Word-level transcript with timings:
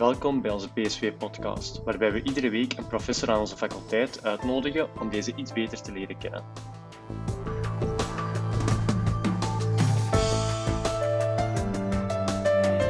Welkom 0.00 0.42
bij 0.42 0.50
onze 0.50 0.72
PSV-podcast, 0.72 1.82
waarbij 1.84 2.12
we 2.12 2.22
iedere 2.22 2.50
week 2.50 2.72
een 2.72 2.86
professor 2.86 3.30
aan 3.30 3.40
onze 3.40 3.56
faculteit 3.56 4.24
uitnodigen 4.24 4.88
om 5.00 5.10
deze 5.10 5.34
iets 5.34 5.52
beter 5.52 5.82
te 5.82 5.92
leren 5.92 6.18
kennen. 6.18 6.44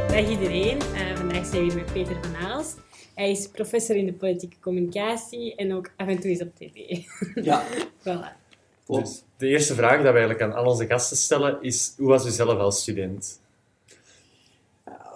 Dag 0.08 0.28
iedereen, 0.28 0.76
uh, 0.76 1.16
vandaag 1.16 1.46
zijn 1.46 1.66
we 1.66 1.72
hier 1.72 1.74
met 1.74 1.92
Peter 1.92 2.16
van 2.22 2.36
Aals. 2.36 2.74
Hij 3.14 3.30
is 3.30 3.48
professor 3.48 3.96
in 3.96 4.06
de 4.06 4.14
politieke 4.14 4.56
communicatie 4.60 5.54
en 5.54 5.74
ook 5.74 5.90
af 5.96 6.08
en 6.08 6.20
toe 6.20 6.30
is 6.30 6.42
op 6.42 6.54
tv. 6.54 6.74
Ja. 7.44 7.64
voilà. 7.98 8.38
Dus 8.86 9.22
de 9.36 9.48
eerste 9.48 9.74
vraag 9.74 9.94
die 9.94 10.02
we 10.02 10.18
eigenlijk 10.18 10.42
aan 10.42 10.52
al 10.52 10.64
onze 10.64 10.86
gasten 10.86 11.16
stellen 11.16 11.62
is, 11.62 11.94
hoe 11.96 12.08
was 12.08 12.26
u 12.26 12.30
zelf 12.30 12.58
als 12.58 12.80
student? 12.80 13.40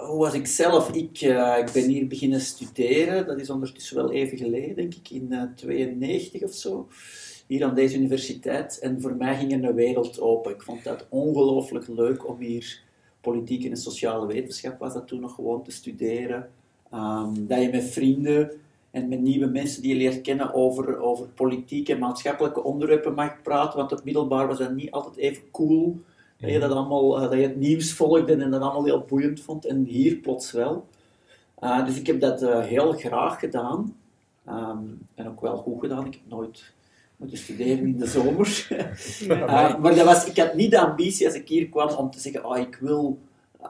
Hoe 0.07 0.19
was 0.19 0.35
ik 0.35 0.47
zelf? 0.47 0.91
Ik, 0.91 1.21
uh, 1.21 1.59
ik 1.59 1.71
ben 1.73 1.89
hier 1.89 2.07
beginnen 2.07 2.41
studeren, 2.41 3.27
dat 3.27 3.41
is 3.41 3.51
ondertussen 3.51 3.97
wel 3.97 4.11
even 4.11 4.39
geleden, 4.39 4.77
denk 4.77 4.95
ik, 4.95 5.11
in 5.11 5.29
uh, 5.31 5.43
92 5.55 6.43
of 6.43 6.53
zo, 6.53 6.89
hier 7.47 7.65
aan 7.65 7.75
deze 7.75 7.97
universiteit. 7.97 8.79
En 8.79 9.01
voor 9.01 9.17
mij 9.17 9.37
ging 9.37 9.53
er 9.53 9.65
een 9.65 9.75
wereld 9.75 10.21
open. 10.21 10.53
Ik 10.53 10.63
vond 10.63 10.85
dat 10.85 11.07
ongelooflijk 11.09 11.89
leuk 11.89 12.29
om 12.29 12.41
hier 12.41 12.83
politiek 13.21 13.65
en 13.65 13.77
sociale 13.77 14.27
wetenschap 14.27 14.79
was 14.79 14.93
dat 14.93 15.07
toen 15.07 15.21
nog 15.21 15.35
gewoon 15.35 15.63
te 15.63 15.71
studeren. 15.71 16.51
Um, 16.95 17.47
dat 17.47 17.63
je 17.63 17.69
met 17.71 17.85
vrienden 17.85 18.51
en 18.91 19.09
met 19.09 19.21
nieuwe 19.21 19.47
mensen 19.47 19.83
die 19.83 19.93
je 19.93 19.99
leert 19.99 20.21
kennen 20.21 20.55
over, 20.55 20.99
over 20.99 21.27
politiek 21.27 21.89
en 21.89 21.99
maatschappelijke 21.99 22.63
onderwerpen 22.63 23.15
mag 23.15 23.43
praten, 23.43 23.79
want 23.79 23.93
op 23.93 24.05
middelbaar 24.05 24.47
was 24.47 24.59
dat 24.59 24.75
niet 24.75 24.91
altijd 24.91 25.17
even 25.17 25.43
cool. 25.51 26.01
Dat 26.39 26.51
je, 26.51 26.59
dat, 26.59 26.71
allemaal, 26.71 27.11
dat 27.11 27.33
je 27.33 27.41
het 27.41 27.57
nieuws 27.57 27.93
volgde 27.93 28.33
en 28.33 28.51
dat 28.51 28.61
allemaal 28.61 28.85
heel 28.85 29.05
boeiend 29.09 29.41
vond. 29.41 29.67
En 29.67 29.85
hier 29.85 30.17
plots 30.17 30.53
wel. 30.53 30.87
Uh, 31.61 31.87
dus 31.87 31.99
ik 31.99 32.07
heb 32.07 32.21
dat 32.21 32.43
uh, 32.43 32.61
heel 32.61 32.93
graag 32.93 33.39
gedaan. 33.39 33.97
Um, 34.49 35.07
en 35.15 35.29
ook 35.29 35.41
wel 35.41 35.57
goed 35.57 35.81
gedaan. 35.81 36.07
Ik 36.07 36.13
heb 36.13 36.23
nooit 36.29 36.73
moeten 37.17 37.39
studeren 37.39 37.79
in 37.79 37.99
de 37.99 38.07
zomer. 38.07 38.67
uh, 39.29 39.79
maar 39.79 39.95
dat 39.95 40.05
was, 40.05 40.27
ik 40.27 40.37
had 40.37 40.55
niet 40.55 40.71
de 40.71 40.81
ambitie 40.81 41.27
als 41.27 41.35
ik 41.35 41.49
hier 41.49 41.69
kwam 41.69 41.89
om 41.89 42.11
te 42.11 42.21
zeggen, 42.21 42.45
oh, 42.45 42.59
ik 42.59 42.77
wil 42.81 43.19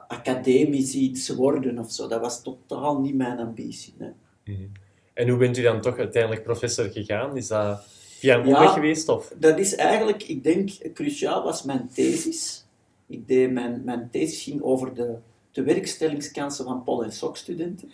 academisch 0.07 0.93
iets 0.93 1.29
worden 1.29 1.79
of 1.79 1.91
zo. 1.91 2.07
Dat 2.07 2.21
was 2.21 2.41
totaal 2.41 2.99
niet 2.99 3.15
mijn 3.15 3.39
ambitie. 3.39 3.93
Nee. 3.97 4.11
-hmm. 4.43 4.71
En 5.13 5.29
hoe 5.29 5.37
bent 5.37 5.57
u 5.57 5.61
dan 5.61 5.81
toch 5.81 5.97
uiteindelijk 5.97 6.43
professor 6.43 6.89
gegaan? 6.89 7.37
Is 7.37 7.47
dat 7.47 7.85
via 8.19 8.35
een 8.35 8.47
omweg 8.47 8.73
geweest? 8.73 9.09
Of? 9.09 9.33
Dat 9.37 9.59
is 9.59 9.75
eigenlijk, 9.75 10.23
ik 10.23 10.43
denk, 10.43 10.69
cruciaal 10.93 11.43
was 11.43 11.63
mijn 11.63 11.89
thesis. 11.93 12.65
Ik 13.07 13.27
deed 13.27 13.51
mijn, 13.51 13.81
mijn 13.85 14.09
thesis 14.11 14.43
ging 14.43 14.61
over 14.61 14.93
de, 14.93 15.15
de 15.51 15.63
werkstellingskansen 15.63 16.65
van 16.65 16.83
Pol- 16.83 17.03
en 17.03 17.11
SOC-studenten. 17.11 17.91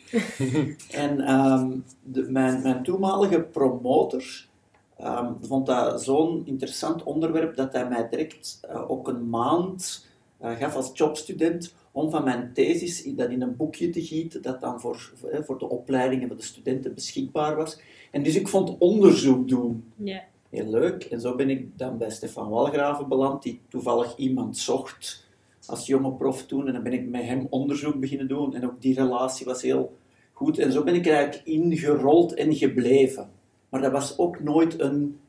en 0.92 1.32
um, 1.34 1.84
de, 2.04 2.22
mijn, 2.22 2.62
mijn 2.62 2.84
toenmalige 2.84 3.42
promotor 3.42 4.24
um, 5.04 5.38
vond 5.42 5.66
dat 5.66 6.04
zo'n 6.04 6.42
interessant 6.46 7.04
onderwerp 7.04 7.56
dat 7.56 7.74
hij 7.74 7.88
mij 7.88 8.10
direct 8.10 8.60
uh, 8.72 8.92
ook 8.92 9.08
een 9.08 9.30
maand 9.30 10.10
gaf 10.42 10.76
als 10.76 10.92
jobstudent 10.94 11.74
om 11.92 12.10
van 12.10 12.24
mijn 12.24 12.52
thesis 12.54 13.04
dat 13.16 13.30
in 13.30 13.42
een 13.42 13.56
boekje 13.56 13.90
te 13.90 14.02
gieten 14.02 14.42
dat 14.42 14.62
dan 14.62 14.80
voor, 14.80 15.14
voor, 15.46 15.58
de 15.58 15.70
opleidingen 15.70 16.28
van 16.28 16.38
de 16.38 16.44
studenten 16.44 16.94
beschikbaar 16.94 17.56
was. 17.56 17.80
En 18.12 18.24
dus 18.24 18.36
ik 18.36 18.48
vond 18.48 18.78
onderzoek 18.78 19.48
doen. 19.48 19.84
Yeah 19.96 20.22
heel 20.52 20.70
leuk. 20.70 21.04
En 21.04 21.22
zo 21.22 21.36
ben 21.36 21.50
ik 21.50 21.78
dan 21.78 21.98
bij 21.98 22.10
Stefan 22.10 22.50
Walgraven 22.50 23.08
beland, 23.08 23.44
die 23.44 23.62
toevallig 23.68 24.16
iemand 24.18 24.58
zocht 24.58 25.28
als 25.66 25.86
jonge 25.86 26.12
prof 26.12 26.46
toen. 26.46 26.68
En 26.68 26.74
dan 26.74 26.84
ben 26.84 26.94
ik 26.94 27.10
met 27.10 27.24
hem 27.24 27.48
onderzoek 27.50 28.00
beginnen 28.00 28.28
doen. 28.28 28.56
En 28.56 28.66
ook 28.66 28.82
die 28.82 28.96
relatie 28.96 29.46
was 29.46 29.62
heel 29.62 29.98
goed. 30.34 30.60
En 30.60 30.72
zo 30.72 30.84
ben 30.84 30.96
ik 30.96 31.06
er 31.06 31.14
eigenlijk 31.14 31.48
ingerold 31.48 32.34
en 32.34 32.56
gebleven. 32.56 33.30
Maar 33.70 33.82
dat 33.82 33.92
was 33.92 34.18
ook 34.18 34.40
nooit 34.40 34.80
een 34.80 35.20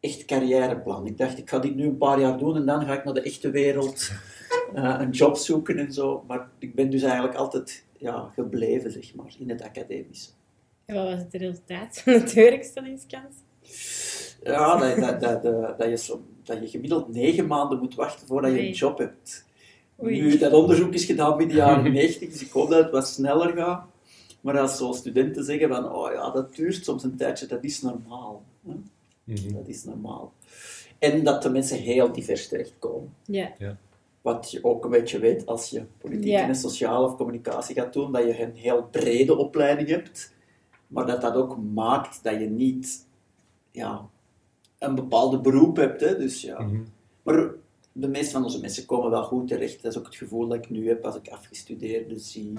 echt 0.00 0.24
carrièreplan. 0.24 1.06
Ik 1.06 1.18
dacht, 1.18 1.38
ik 1.38 1.50
ga 1.50 1.58
dit 1.58 1.74
nu 1.74 1.84
een 1.84 1.96
paar 1.96 2.20
jaar 2.20 2.38
doen 2.38 2.56
en 2.56 2.66
dan 2.66 2.84
ga 2.84 2.98
ik 2.98 3.04
naar 3.04 3.14
de 3.14 3.22
echte 3.22 3.50
wereld 3.50 4.10
uh, 4.74 4.96
een 4.98 5.10
job 5.10 5.36
zoeken 5.36 5.78
en 5.78 5.92
zo. 5.92 6.24
Maar 6.26 6.48
ik 6.58 6.74
ben 6.74 6.90
dus 6.90 7.02
eigenlijk 7.02 7.34
altijd 7.34 7.84
ja, 7.98 8.30
gebleven, 8.34 8.90
zeg 8.90 9.14
maar, 9.14 9.34
in 9.38 9.48
het 9.48 9.62
academische. 9.62 10.30
En 10.84 10.94
wat 10.94 11.04
was 11.04 11.18
het 11.18 11.34
resultaat 11.34 11.98
van 11.98 12.12
de 12.12 12.32
werkstellingskans? 12.34 13.34
Ja, 14.42 14.94
dat, 14.94 15.20
dat, 15.20 15.42
dat, 15.42 15.78
dat, 15.78 15.88
je 15.88 15.96
zo, 15.96 16.22
dat 16.42 16.60
je 16.60 16.68
gemiddeld 16.68 17.12
negen 17.12 17.46
maanden 17.46 17.78
moet 17.78 17.94
wachten 17.94 18.26
voordat 18.26 18.52
je 18.52 18.66
een 18.66 18.72
job 18.72 18.98
hebt. 18.98 19.44
Oei. 20.02 20.20
Nu, 20.20 20.38
dat 20.38 20.52
onderzoek 20.52 20.92
is 20.92 21.04
gedaan 21.04 21.40
in 21.40 21.48
de 21.48 21.54
jaren 21.54 21.92
90, 21.92 22.30
dus 22.30 22.42
ik 22.42 22.50
hoop 22.50 22.70
dat 22.70 22.82
het 22.82 22.92
wat 22.92 23.08
sneller 23.08 23.56
gaat. 23.56 23.86
Maar 24.40 24.58
als 24.58 24.76
zo 24.76 24.92
studenten 24.92 25.44
zeggen 25.44 25.68
van, 25.68 25.92
oh 25.92 26.12
ja, 26.12 26.30
dat 26.30 26.54
duurt 26.54 26.84
soms 26.84 27.04
een 27.04 27.16
tijdje, 27.16 27.46
dat 27.46 27.64
is 27.64 27.82
normaal. 27.82 28.44
Hè? 28.66 28.72
Mm 28.72 28.84
-hmm. 29.24 29.52
Dat 29.52 29.68
is 29.68 29.84
normaal. 29.84 30.32
En 30.98 31.24
dat 31.24 31.42
de 31.42 31.50
mensen 31.50 31.78
heel 31.78 32.12
divers 32.12 32.48
terechtkomen. 32.48 33.14
Ja. 33.24 33.52
ja. 33.58 33.76
Wat 34.24 34.50
je 34.50 34.64
ook 34.64 34.84
een 34.84 34.90
beetje 34.90 35.18
weet 35.18 35.46
als 35.46 35.70
je 35.70 35.84
politiek 35.98 36.30
Ja. 36.30 36.46
en 36.48 36.54
sociale 36.54 37.06
of 37.06 37.16
communicatie 37.16 37.74
gaat 37.74 37.92
doen, 37.92 38.12
dat 38.12 38.24
je 38.24 38.42
een 38.42 38.54
heel 38.54 38.88
brede 38.90 39.36
opleiding 39.36 39.88
hebt, 39.88 40.34
maar 40.86 41.06
dat 41.06 41.20
dat 41.20 41.34
ook 41.34 41.58
maakt 41.74 42.22
dat 42.22 42.40
je 42.40 42.46
niet 42.46 43.06
ja, 43.70 44.08
een 44.78 44.94
bepaalde 44.94 45.40
beroep 45.40 45.76
hebt. 45.76 46.00
Hè? 46.00 46.16
Dus, 46.18 46.42
ja. 46.42 46.60
Mhm. 46.62 46.82
Maar 47.22 47.50
de 47.92 48.08
meeste 48.08 48.32
van 48.32 48.42
onze 48.42 48.60
mensen 48.60 48.86
komen 48.86 49.10
wel 49.10 49.22
goed 49.24 49.48
terecht. 49.48 49.82
Dat 49.82 49.92
is 49.92 49.98
ook 49.98 50.06
het 50.06 50.16
gevoel 50.16 50.48
dat 50.48 50.58
ik 50.58 50.70
nu 50.70 50.88
heb 50.88 51.04
als 51.04 51.16
ik 51.16 51.28
afgestudeerde 51.28 52.18
zie. 52.18 52.52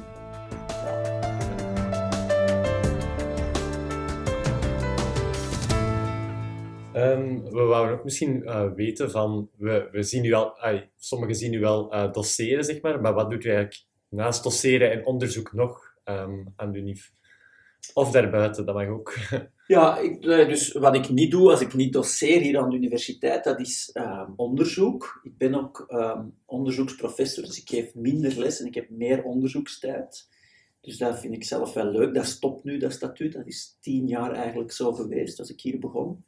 Um, 6.95 7.44
we 7.44 7.61
wouden 7.61 7.97
ook 7.97 8.03
misschien 8.03 8.41
uh, 8.44 8.73
weten 8.73 9.11
van, 9.11 9.50
we, 9.57 9.88
we 9.91 10.03
zien 10.03 10.22
nu 10.22 10.33
al, 10.33 10.57
sommigen 10.97 11.35
zien 11.35 11.51
nu 11.51 11.59
wel 11.59 11.94
uh, 11.94 12.11
doseren, 12.11 12.63
zeg 12.63 12.81
maar, 12.81 13.01
maar 13.01 13.13
wat 13.13 13.29
doet 13.29 13.44
u 13.44 13.50
eigenlijk 13.50 13.83
naast 14.09 14.44
doseren 14.44 14.91
en 14.91 15.05
onderzoek 15.05 15.53
nog 15.53 15.94
um, 16.05 16.53
aan 16.55 16.72
de 16.72 16.79
UNIF? 16.79 17.11
Of 17.94 18.11
daarbuiten, 18.11 18.66
dat 18.66 18.75
mag 18.75 18.88
ook. 18.88 19.13
Ja, 19.67 19.97
ik, 19.97 20.22
dus 20.22 20.72
wat 20.72 20.95
ik 20.95 21.09
niet 21.09 21.31
doe 21.31 21.50
als 21.50 21.61
ik 21.61 21.73
niet 21.73 21.94
doseer 21.94 22.41
hier 22.41 22.59
aan 22.59 22.69
de 22.69 22.75
universiteit, 22.75 23.44
dat 23.44 23.59
is 23.59 23.95
onderzoek. 24.35 25.19
Ik 25.23 25.38
ben 25.38 25.55
ook 25.55 25.85
um, 25.89 26.38
onderzoeksprofessor, 26.45 27.44
dus 27.44 27.61
ik 27.61 27.69
geef 27.69 27.95
minder 27.95 28.39
les 28.39 28.59
en 28.59 28.66
ik 28.66 28.75
heb 28.75 28.89
meer 28.89 29.23
onderzoekstijd. 29.23 30.29
Dus 30.81 30.97
dat 30.97 31.19
vind 31.19 31.34
ik 31.34 31.44
zelf 31.44 31.73
wel 31.73 31.85
leuk. 31.85 32.13
Dat 32.13 32.25
stopt 32.25 32.63
nu, 32.63 32.78
dat 32.78 32.91
statuut. 32.91 33.34
Dat 33.34 33.47
is 33.47 33.78
tien 33.79 34.07
jaar 34.07 34.31
eigenlijk 34.31 34.72
zo 34.72 34.94
geweest 34.94 35.39
als 35.39 35.50
ik 35.50 35.61
hier 35.61 35.79
begon. 35.79 36.23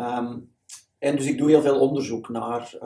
Um, 0.00 0.52
en 0.98 1.16
dus 1.16 1.26
ik 1.26 1.38
doe 1.38 1.48
heel 1.48 1.62
veel 1.62 1.80
onderzoek 1.80 2.28
naar, 2.28 2.78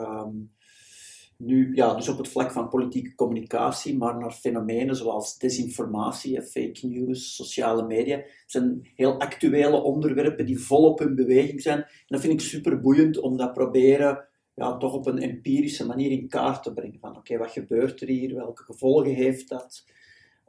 nu, 1.37 1.75
ja, 1.75 1.93
dus 1.93 2.09
op 2.09 2.17
het 2.17 2.27
vlak 2.27 2.51
van 2.51 2.69
politieke 2.69 3.15
communicatie, 3.15 3.97
maar 3.97 4.17
naar 4.17 4.31
fenomenen 4.31 4.95
zoals 4.95 5.37
desinformatie, 5.37 6.41
fake 6.41 6.87
news, 6.87 7.35
sociale 7.35 7.85
media. 7.85 8.15
Het 8.15 8.43
zijn 8.45 8.89
heel 8.95 9.19
actuele 9.19 9.81
onderwerpen 9.81 10.45
die 10.45 10.59
volop 10.59 11.01
in 11.01 11.15
beweging 11.15 11.61
zijn. 11.61 11.77
En 11.77 12.05
dat 12.07 12.19
vind 12.19 12.33
ik 12.33 12.39
super 12.39 12.81
boeiend 12.81 13.19
om 13.19 13.37
dat 13.37 13.53
proberen 13.53 14.27
ja, 14.53 14.77
toch 14.77 14.93
op 14.93 15.05
een 15.05 15.19
empirische 15.19 15.85
manier 15.85 16.11
in 16.11 16.27
kaart 16.27 16.63
te 16.63 16.73
brengen. 16.73 16.99
Van 16.99 17.17
oké, 17.17 17.37
wat 17.37 17.51
gebeurt 17.51 18.01
er 18.01 18.07
hier? 18.07 18.35
Welke 18.35 18.63
gevolgen 18.63 19.13
heeft 19.13 19.49
dat? 19.49 19.85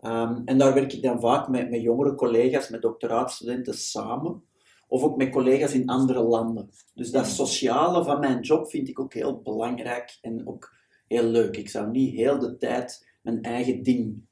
Um, 0.03 0.43
en 0.45 0.59
daar 0.59 0.75
werk 0.75 0.93
ik 0.93 1.03
dan 1.03 1.21
vaak 1.21 1.49
met, 1.49 1.71
met 1.71 1.81
jongere 1.81 2.15
collega's, 2.15 2.69
met 2.69 2.83
doctoraatstudenten 2.83 3.75
samen. 3.75 4.43
Of 4.91 5.03
ook 5.03 5.17
met 5.17 5.31
collega's 5.31 5.75
in 5.75 5.89
andere 5.89 6.23
landen. 6.23 6.71
Dus 6.95 7.11
dat 7.11 7.27
sociale 7.27 8.05
van 8.05 8.21
mijn 8.21 8.41
job 8.41 8.71
vind 8.71 8.89
ik 8.89 9.01
ook 9.01 9.15
heel 9.15 9.41
belangrijk 9.43 10.19
en 10.21 10.47
ook 10.47 10.75
heel 11.07 11.25
leuk. 11.25 11.57
Ik 11.57 11.69
zou 11.69 11.91
niet 11.91 12.15
heel 12.15 12.39
de 12.39 12.57
tijd 12.57 13.09
mijn 13.23 13.43
eigen 13.43 13.83
ding 13.83 14.23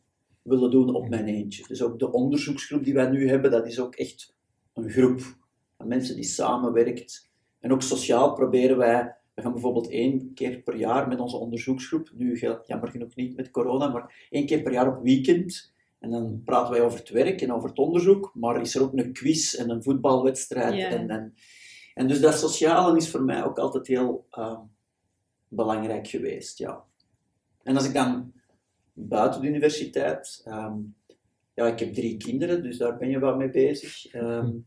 willen 0.42 0.70
doen 0.70 0.94
op 0.94 1.08
mijn 1.08 1.26
eentje. 1.26 1.64
Dus 1.68 1.82
ook 1.82 1.98
de 1.98 2.12
onderzoeksgroep 2.12 2.84
die 2.84 2.94
wij 2.94 3.10
nu 3.10 3.28
hebben, 3.28 3.50
dat 3.50 3.66
is 3.66 3.80
ook 3.80 3.94
echt 3.94 4.36
een 4.74 4.90
groep 4.90 5.20
van 5.76 5.88
mensen 5.88 6.14
die 6.14 6.24
samenwerkt. 6.24 7.30
En 7.60 7.72
ook 7.72 7.82
sociaal 7.82 8.34
proberen 8.34 8.76
wij, 8.76 9.16
we 9.34 9.42
gaan 9.42 9.52
bijvoorbeeld 9.52 9.90
één 9.90 10.34
keer 10.34 10.60
per 10.62 10.76
jaar 10.76 11.08
met 11.08 11.20
onze 11.20 11.36
onderzoeksgroep, 11.36 12.10
nu 12.14 12.38
jammer 12.66 12.88
genoeg 12.88 13.14
niet 13.14 13.36
met 13.36 13.50
corona, 13.50 13.88
maar 13.88 14.26
één 14.30 14.46
keer 14.46 14.62
per 14.62 14.72
jaar 14.72 14.96
op 14.96 15.02
weekend. 15.02 15.72
En 15.98 16.10
dan 16.10 16.42
praten 16.44 16.72
wij 16.72 16.82
over 16.82 16.98
het 16.98 17.08
werk 17.08 17.40
en 17.40 17.52
over 17.52 17.68
het 17.68 17.78
onderzoek, 17.78 18.30
maar 18.34 18.60
is 18.60 18.74
er 18.74 18.82
ook 18.82 18.92
een 18.92 19.12
quiz 19.12 19.54
en 19.54 19.70
een 19.70 19.82
voetbalwedstrijd. 19.82 20.74
Ja. 20.74 20.88
En, 20.88 21.10
en, 21.10 21.34
en 21.94 22.08
dus 22.08 22.20
dat 22.20 22.38
sociale 22.38 22.96
is 22.96 23.10
voor 23.10 23.22
mij 23.22 23.44
ook 23.44 23.58
altijd 23.58 23.86
heel... 23.86 24.26
Uh, 24.38 24.58
belangrijk 25.50 26.06
geweest, 26.06 26.58
ja. 26.58 26.84
En 27.62 27.76
als 27.76 27.86
ik 27.86 27.94
dan 27.94 28.32
buiten 28.92 29.40
de 29.40 29.46
universiteit, 29.48 30.44
um, 30.48 30.94
ja, 31.54 31.66
ik 31.66 31.78
heb 31.78 31.94
drie 31.94 32.16
kinderen, 32.16 32.62
dus 32.62 32.78
daar 32.78 32.96
ben 32.96 33.08
je 33.08 33.18
wel 33.18 33.36
mee 33.36 33.50
bezig. 33.50 34.14
Um, 34.14 34.66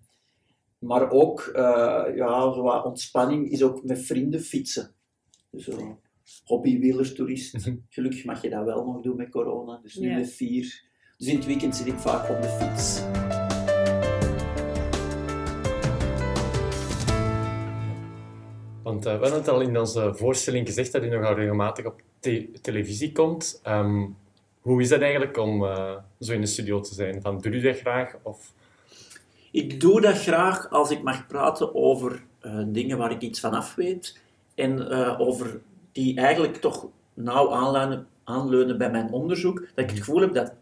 maar 0.79 1.09
ook, 1.11 1.51
uh, 1.55 2.05
ja, 2.15 2.53
zo 2.53 2.61
wat 2.61 2.85
ontspanning 2.85 3.49
is 3.49 3.63
ook 3.63 3.83
met 3.83 4.01
vrienden 4.01 4.41
fietsen. 4.41 4.93
Dus 5.49 5.63
zo 5.63 5.99
hobbywielerstoerist. 6.43 7.71
Gelukkig 7.89 8.25
mag 8.25 8.41
je 8.41 8.49
dat 8.49 8.65
wel 8.65 8.85
nog 8.85 9.01
doen 9.01 9.15
met 9.15 9.29
corona, 9.29 9.77
dus 9.77 9.95
nu 9.95 10.09
Ja. 10.09 10.17
met 10.17 10.31
vier. 10.31 10.90
Dus 11.21 11.29
in 11.29 11.35
het 11.35 11.45
weekend 11.45 11.75
zit 11.75 11.87
ik 11.87 11.97
vaak 11.97 12.29
op 12.29 12.41
de 12.41 12.47
fiets. 12.47 13.01
Want 18.83 19.05
uh, 19.05 19.13
we 19.13 19.19
hadden 19.19 19.39
het 19.39 19.47
al 19.47 19.61
in 19.61 19.79
onze 19.79 20.13
voorstelling 20.13 20.67
gezegd 20.67 20.91
dat 20.91 21.03
u 21.03 21.09
nogal 21.09 21.35
regelmatig 21.35 21.85
op 21.85 22.01
te 22.19 22.49
televisie 22.61 23.11
komt. 23.11 23.59
Ehm, 23.63 24.05
hoe 24.61 24.81
is 24.81 24.89
dat 24.89 25.01
eigenlijk 25.01 25.37
om 25.37 25.63
uh, 25.63 25.95
zo 26.19 26.33
in 26.33 26.41
de 26.41 26.47
studio 26.47 26.79
te 26.79 26.93
zijn? 26.93 27.21
Van, 27.21 27.37
doe 27.37 27.51
u 27.51 27.61
dat 27.61 27.79
graag? 27.79 28.15
Of... 28.21 28.53
Ik 29.51 29.79
doe 29.79 30.01
dat 30.01 30.17
graag 30.17 30.69
als 30.69 30.91
ik 30.91 31.03
mag 31.03 31.27
praten 31.27 31.75
over 31.75 32.23
uh, 32.41 32.63
dingen 32.67 32.97
waar 32.97 33.11
ik 33.11 33.21
iets 33.21 33.39
van 33.39 33.53
af 33.53 33.75
weet. 33.75 34.21
En 34.55 34.89
over 35.17 35.61
die 35.91 36.17
eigenlijk 36.17 36.55
toch 36.57 36.87
nauw 37.13 37.51
aanleunen, 37.51 38.07
aanleunen 38.23 38.77
bij 38.77 38.91
mijn 38.91 39.11
onderzoek. 39.11 39.59
Dat 39.59 39.83
ik 39.83 39.89
het 39.89 39.99
gevoel 39.99 40.21
heb 40.21 40.33
dat 40.33 40.53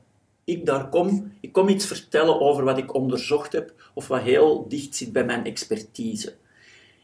ik 0.50 0.66
daar 0.66 0.90
kom, 0.90 1.32
ik 1.40 1.52
kom 1.52 1.68
iets 1.68 1.86
vertellen 1.86 2.42
over 2.42 2.64
wat 2.64 2.78
ik 2.78 2.94
onderzocht 2.94 3.52
heb, 3.52 3.74
of 3.94 4.08
wat 4.08 4.22
heel 4.22 4.66
dicht 4.68 4.96
zit 4.96 5.12
bij 5.12 5.26
mijn 5.26 5.46
expertise. 5.46 6.36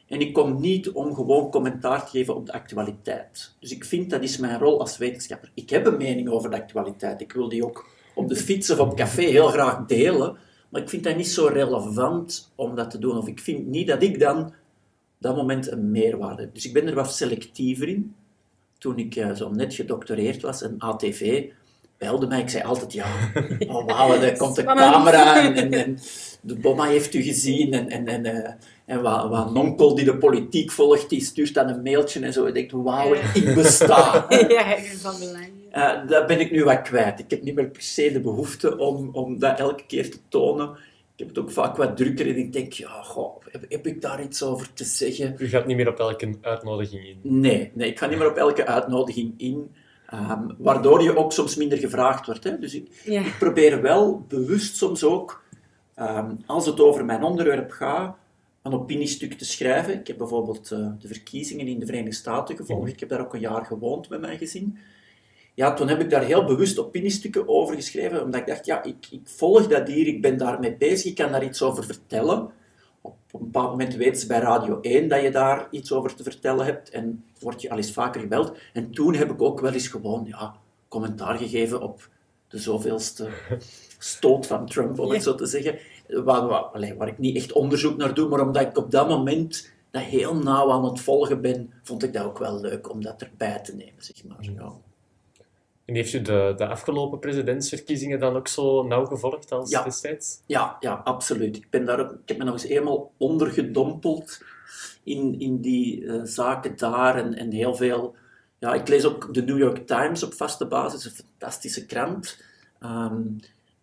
En 0.07 0.19
ik 0.19 0.33
kom 0.33 0.59
niet 0.59 0.89
om 0.89 1.15
gewoon 1.15 1.51
commentaar 1.51 2.05
te 2.05 2.09
geven 2.09 2.35
op 2.35 2.45
de 2.45 2.53
actualiteit. 2.53 3.55
Dus 3.59 3.71
ik 3.71 3.85
vind 3.85 4.09
dat 4.09 4.23
is 4.23 4.37
mijn 4.37 4.59
rol 4.59 4.79
als 4.79 4.97
wetenschapper. 4.97 5.51
Ik 5.53 5.69
heb 5.69 5.85
een 5.85 5.97
mening 5.97 6.29
over 6.29 6.49
de 6.49 6.61
actualiteit. 6.61 7.21
Ik 7.21 7.31
wil 7.31 7.49
die 7.49 7.65
ook 7.65 7.89
op 8.15 8.29
de 8.29 8.35
fiets 8.35 8.69
of 8.69 8.79
op 8.79 8.95
café 8.95 9.21
heel 9.21 9.47
graag 9.47 9.85
delen. 9.85 10.37
Maar 10.69 10.81
ik 10.81 10.89
vind 10.89 11.03
dat 11.03 11.15
niet 11.15 11.27
zo 11.27 11.45
relevant 11.45 12.51
om 12.55 12.75
dat 12.75 12.91
te 12.91 12.99
doen. 12.99 13.17
Of 13.17 13.27
ik 13.27 13.39
vind 13.39 13.67
niet 13.67 13.87
dat 13.87 14.03
ik 14.03 14.19
dan 14.19 14.45
op 14.45 14.53
dat 15.19 15.35
moment 15.35 15.71
een 15.71 15.91
meerwaarde 15.91 16.41
heb. 16.41 16.53
Dus 16.53 16.65
ik 16.65 16.73
ben 16.73 16.87
er 16.87 16.95
wat 16.95 17.15
selectiever 17.15 17.87
in. 17.87 18.15
Toen 18.77 18.97
ik 18.97 19.15
uh, 19.15 19.35
zo 19.35 19.49
net 19.49 19.73
gedoctoreerd 19.73 20.41
was 20.41 20.61
en 20.61 20.75
ATV 20.77 21.49
belde 21.97 22.27
mij. 22.27 22.39
Ik 22.39 22.49
zei 22.49 22.63
altijd, 22.63 22.93
ja, 22.93 23.05
oh 23.67 23.85
wauw, 23.85 24.13
er 24.13 24.37
komt 24.37 24.57
een 24.57 24.65
camera 24.65 25.43
en, 25.43 25.55
en, 25.55 25.73
en, 25.73 25.99
de 26.41 26.55
bomma 26.55 26.85
heeft 26.85 27.13
u 27.13 27.21
gezien 27.21 27.73
en, 27.73 27.89
en, 27.89 28.07
en, 28.07 28.25
uh, 28.25 28.49
en 28.85 29.01
wat, 29.01 29.29
wat 29.29 29.49
een 29.49 29.55
onkel 29.55 29.95
die 29.95 30.05
de 30.05 30.17
politiek 30.17 30.71
volgt, 30.71 31.09
die 31.09 31.21
stuurt 31.21 31.53
dan 31.53 31.69
een 31.69 31.81
mailtje 31.81 32.19
en 32.19 32.33
zo. 32.33 32.45
Ik 32.45 32.53
denk, 32.53 32.71
wauw, 32.71 33.13
ik 33.13 33.55
besta. 33.55 34.25
ja, 34.47 34.77
van 34.77 35.19
belang. 35.19 35.49
Uh, 35.75 36.07
dat 36.07 36.27
ben 36.27 36.39
ik 36.39 36.51
nu 36.51 36.63
wat 36.63 36.81
kwijt. 36.81 37.19
Ik 37.19 37.29
heb 37.29 37.41
niet 37.41 37.55
meer 37.55 37.69
per 37.69 37.81
se 37.81 38.11
de 38.11 38.21
behoefte 38.21 38.77
om, 38.77 39.09
om 39.11 39.39
dat 39.39 39.59
elke 39.59 39.83
keer 39.87 40.11
te 40.11 40.17
tonen. 40.29 40.69
Ik 41.15 41.25
heb 41.25 41.27
het 41.27 41.37
ook 41.37 41.51
vaak 41.51 41.75
wat 41.75 41.97
drukker 41.97 42.27
en 42.27 42.37
ik 42.37 42.53
denk, 42.53 42.73
ja, 42.73 43.01
goh, 43.01 43.35
heb, 43.51 43.65
heb, 43.69 43.87
ik 43.87 44.01
daar 44.01 44.23
iets 44.23 44.43
over 44.43 44.73
te 44.73 44.83
zeggen? 44.83 45.35
U 45.37 45.47
gaat 45.47 45.65
niet 45.65 45.77
meer 45.77 45.87
op 45.87 45.99
elke 45.99 46.37
uitnodiging 46.41 47.05
in? 47.05 47.19
Nee, 47.21 47.71
nee 47.73 47.89
ik 47.89 47.99
ga 47.99 48.07
niet 48.07 48.17
meer 48.17 48.29
op 48.29 48.37
elke 48.37 48.65
uitnodiging 48.65 49.33
in. 49.37 49.75
Um, 50.13 50.55
waardoor 50.57 51.03
je 51.03 51.17
ook 51.17 51.31
soms 51.31 51.55
minder 51.55 51.77
gevraagd 51.77 52.25
wordt. 52.25 52.43
Hè? 52.43 52.59
Dus 52.59 52.73
ik, 52.73 53.01
ja. 53.03 53.21
ik, 53.21 53.35
probeer 53.39 53.81
wel 53.81 54.25
bewust 54.27 54.77
soms 54.77 55.03
ook, 55.03 55.43
um, 55.99 56.43
als 56.45 56.65
het 56.65 56.79
over 56.79 57.05
mijn 57.05 57.23
onderwerp 57.23 57.71
gaat, 57.71 58.17
een 58.61 58.73
opiniestuk 58.73 59.33
te 59.33 59.45
schrijven. 59.45 59.99
Ik 59.99 60.07
heb 60.07 60.17
bijvoorbeeld 60.17 60.71
uh, 60.71 60.87
de 60.99 61.07
verkiezingen 61.07 61.67
in 61.67 61.79
de 61.79 61.85
Verenigde 61.85 62.15
Staten 62.15 62.55
gevolgd. 62.55 62.91
Ik 62.91 62.99
heb 62.99 63.09
daar 63.09 63.21
ook 63.21 63.33
een 63.33 63.39
jaar 63.39 63.65
gewoond 63.65 64.09
met 64.09 64.21
mijn 64.21 64.37
gezin. 64.37 64.77
Ja, 65.53 65.73
toen 65.73 65.87
heb 65.87 66.01
ik 66.01 66.09
daar 66.09 66.23
heel 66.23 66.45
bewust 66.45 66.79
opiniestukken 66.79 67.47
over 67.47 67.75
geschreven, 67.75 68.23
omdat 68.23 68.41
ik 68.41 68.47
dacht, 68.47 68.65
ja, 68.65 68.83
ik, 68.83 69.07
ik 69.11 69.21
volg 69.23 69.67
dat 69.67 69.87
hier, 69.87 70.07
ik 70.07 70.21
ben 70.21 70.37
daarmee 70.37 70.75
bezig, 70.75 71.09
ik 71.09 71.15
kan 71.15 71.31
daar 71.31 71.43
iets 71.43 71.61
over 71.61 71.83
vertellen 71.83 72.49
op 73.05 73.39
een 73.41 73.51
bepaald 73.51 73.69
moment 73.69 73.95
weten 73.95 74.21
ze 74.21 74.27
bij 74.27 74.39
Radio 74.39 74.79
1 74.81 75.07
dat 75.07 75.21
je 75.21 75.31
daar 75.31 75.67
iets 75.71 75.91
over 75.91 76.15
te 76.15 76.23
vertellen 76.23 76.65
hebt 76.65 76.89
en 76.89 77.23
word 77.39 77.61
je 77.61 77.69
al 77.69 77.77
eens 77.77 77.91
vaker 77.91 78.21
gebeld. 78.21 78.57
En 78.73 78.91
toen 78.91 79.15
heb 79.15 79.31
ik 79.31 79.41
ook 79.41 79.59
wel 79.59 79.73
eens 79.73 79.87
gewoon 79.87 80.25
ja, 80.27 80.55
commentaar 80.87 81.37
gegeven 81.37 81.81
op 81.81 82.09
de 82.47 82.57
zoveelste 82.57 83.29
stoot 83.99 84.47
van 84.47 84.65
Trump, 84.65 84.99
om 84.99 85.11
het 85.11 85.23
zo 85.23 85.35
te 85.35 85.45
zeggen. 85.45 85.77
Waar, 86.07 86.47
waar, 86.47 86.95
waar, 86.97 87.07
ik 87.07 87.17
niet 87.17 87.35
echt 87.35 87.51
onderzoek 87.51 87.97
naar 87.97 88.13
doe, 88.13 88.29
maar 88.29 88.41
omdat 88.41 88.61
ik 88.61 88.77
op 88.77 88.91
dat 88.91 89.07
moment 89.07 89.71
dat 89.91 90.01
heel 90.01 90.35
nauw 90.35 90.71
aan 90.71 90.85
het 90.85 90.99
volgen 90.99 91.41
ben, 91.41 91.73
vond 91.83 92.03
ik 92.03 92.13
dat 92.13 92.25
ook 92.25 92.37
wel 92.37 92.61
leuk 92.61 92.89
om 92.89 93.01
dat 93.01 93.21
erbij 93.21 93.59
te 93.59 93.75
nemen, 93.75 94.03
zeg 94.03 94.23
maar. 94.23 94.37
Ja. 94.41 94.73
En 95.85 95.95
heeft 95.95 96.13
u 96.13 96.21
de, 96.21 96.53
de 96.57 96.67
afgelopen 96.67 97.19
presidentsverkiezingen 97.19 98.19
dan 98.19 98.35
ook 98.35 98.47
zo 98.47 98.83
nauw 98.83 99.05
gevolgd 99.05 99.51
als 99.51 99.69
ja. 99.69 99.83
destijds? 99.83 100.41
Ja, 100.45 100.77
ja, 100.79 100.93
absoluut. 100.93 101.55
Ik, 101.55 101.69
ben 101.69 101.85
daar, 101.85 101.99
ik 101.99 102.09
heb 102.25 102.37
me 102.37 102.43
nog 102.43 102.53
eens 102.53 102.63
eenmaal 102.63 103.11
ondergedompeld 103.17 104.43
in, 105.03 105.39
in 105.39 105.61
die 105.61 106.01
uh, 106.01 106.21
zaken 106.23 106.77
daar 106.77 107.15
en, 107.15 107.33
en 107.33 107.51
heel 107.51 107.75
veel... 107.75 108.15
Ja, 108.59 108.73
ik 108.73 108.87
lees 108.87 109.05
ook 109.05 109.33
de 109.33 109.41
New 109.41 109.57
York 109.57 109.87
Times 109.87 110.23
op 110.23 110.33
vaste 110.33 110.65
basis, 110.65 111.05
een 111.05 111.11
fantastische 111.11 111.85
krant. 111.85 112.41
Um, 112.83 113.39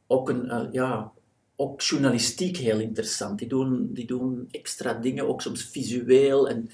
ook, 0.07 0.29
een, 0.29 0.45
uh, 0.45 0.63
ja, 0.73 1.13
ook 1.57 1.81
journalistiek 1.81 2.57
heel 2.57 2.79
interessant. 2.81 3.39
Die 3.39 3.49
doen, 3.49 3.91
die 3.93 4.07
doen 4.07 4.49
extra 4.51 4.95
dingen, 4.95 5.29
ook 5.29 5.43
soms 5.43 5.65
visueel 5.65 6.49
en 6.49 6.71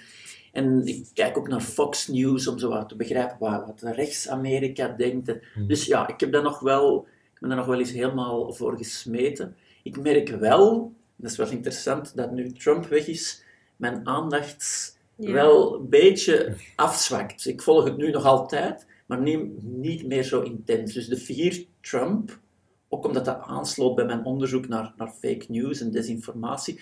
en 0.53 0.87
ik 0.87 1.07
kijk 1.15 1.39
ook 1.39 1.49
naar 1.49 1.61
Fox 1.61 2.07
News 2.07 2.47
om 2.47 2.59
zo 2.59 2.69
wat 2.69 2.89
te 2.89 2.97
begrijpen 2.97 3.37
wat, 3.39 3.67
wat 3.67 3.95
rechts-Amerika 3.95 4.89
denkt. 4.89 5.35
Dus 5.67 5.85
ja, 5.85 6.09
ik 6.09 6.21
heb 6.21 6.33
daar 6.33 6.43
nog 6.43 6.61
wel, 6.61 7.07
ik 7.35 7.41
ben 7.41 7.49
daar 7.49 7.59
nog 7.59 7.67
wel 7.67 7.79
eens 7.79 7.93
helemaal 7.93 8.53
voor 8.53 8.77
gesmeten. 8.77 9.57
Ik 9.83 10.01
merk 10.01 10.29
wel, 10.29 10.93
dat 11.17 11.31
is 11.31 11.37
wel 11.37 11.51
interessant, 11.51 12.17
dat 12.17 12.33
nu 12.33 12.53
Trump 12.53 12.87
weg 12.87 13.07
is, 13.07 13.45
mijn 13.77 14.07
aandacht 14.07 14.97
ja. 15.17 15.33
wel 15.33 15.75
een 15.75 15.89
beetje 15.89 16.57
afzwakt. 16.77 17.47
Ik 17.47 17.63
volg 17.63 17.85
het 17.85 17.97
nu 17.97 18.11
nog 18.11 18.25
altijd, 18.25 18.87
maar 19.07 19.21
niet, 19.21 19.63
niet 19.63 20.07
meer 20.07 20.23
zo 20.23 20.41
intens. 20.41 20.93
Dus 20.93 21.09
de 21.09 21.17
figuur 21.17 21.65
Trump, 21.81 22.39
ook 22.89 23.07
omdat 23.07 23.25
dat 23.25 23.41
aansloot 23.41 23.95
bij 23.95 24.05
mijn 24.05 24.25
onderzoek 24.25 24.69
naar, 24.69 24.93
naar 24.97 25.11
fake 25.11 25.45
news 25.49 25.81
en 25.81 25.91
desinformatie, 25.91 26.81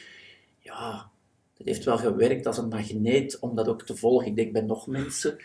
ja, 0.61 1.11
dat 1.56 1.67
heeft 1.67 1.85
wel 1.85 1.99
gewerkt 1.99 2.47
als 2.47 2.58
een 2.58 2.69
magneet 2.69 3.38
om 3.38 3.55
dat 3.55 3.69
ook 3.69 3.82
te 3.82 3.97
volgen. 3.97 4.26
Ik 4.26 4.37
denk 4.37 4.53
bij 4.53 4.62
nog 4.62 4.87
mensen. 4.87 5.37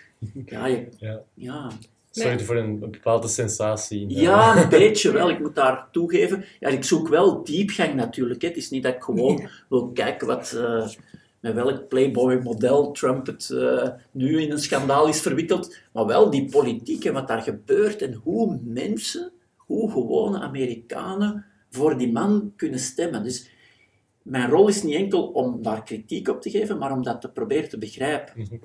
Ja, 0.45 0.65
je, 0.65 0.87
ja. 0.97 1.23
ja. 1.33 1.71
Zorgde 2.11 2.43
voor 2.43 2.55
een, 2.55 2.81
een, 2.81 2.91
bepaalde 2.91 3.27
sensatie. 3.27 4.09
Ja, 4.09 4.63
een 4.63 4.69
beetje 4.69 5.11
wel. 5.19 5.29
Ik 5.29 5.39
moet 5.39 5.55
daar 5.55 5.87
toegeven. 5.91 6.45
Ja, 6.59 6.69
ik 6.69 6.83
zoek 6.83 7.07
wel 7.07 7.43
diepgang 7.43 7.93
natuurlijk. 7.93 8.41
Hè. 8.41 8.47
Het 8.47 8.57
is 8.57 8.69
niet 8.69 8.83
dat 8.83 8.95
ik 8.95 9.03
gewoon 9.03 9.49
wil 9.69 9.89
kijken 9.89 10.27
wat, 10.27 10.53
uh, 10.55 10.87
met 11.39 11.53
welk 11.53 11.87
Playboy-model 11.87 12.91
Trump 12.91 13.25
het 13.25 13.49
uh, 13.53 13.89
nu 14.11 14.41
in 14.41 14.51
een 14.51 14.59
schandaal 14.59 15.07
is 15.07 15.21
verwikkeld. 15.21 15.77
Maar 15.93 16.05
wel 16.05 16.29
die 16.29 16.49
politiek 16.49 17.05
en 17.05 17.13
wat 17.13 17.27
daar 17.27 17.41
gebeurt 17.41 18.01
en 18.01 18.13
hoe 18.13 18.59
mensen, 18.63 19.31
hoe 19.57 19.91
gewone 19.91 20.39
Amerikanen 20.39 21.45
voor 21.69 21.97
die 21.97 22.11
man 22.11 22.53
kunnen 22.55 22.79
stemmen. 22.79 23.23
Dus 23.23 23.49
mijn 24.21 24.49
rol 24.49 24.67
is 24.67 24.83
niet 24.83 24.95
enkel 24.95 25.27
om 25.27 25.61
daar 25.61 25.83
kritiek 25.83 26.27
op 26.27 26.41
te 26.41 26.49
geven, 26.49 26.77
maar 26.77 26.91
om 26.91 27.03
dat 27.03 27.21
te 27.21 27.31
proberen 27.31 27.69
te 27.69 27.77
begrijpen. 27.77 28.33
Mhm. 28.35 28.57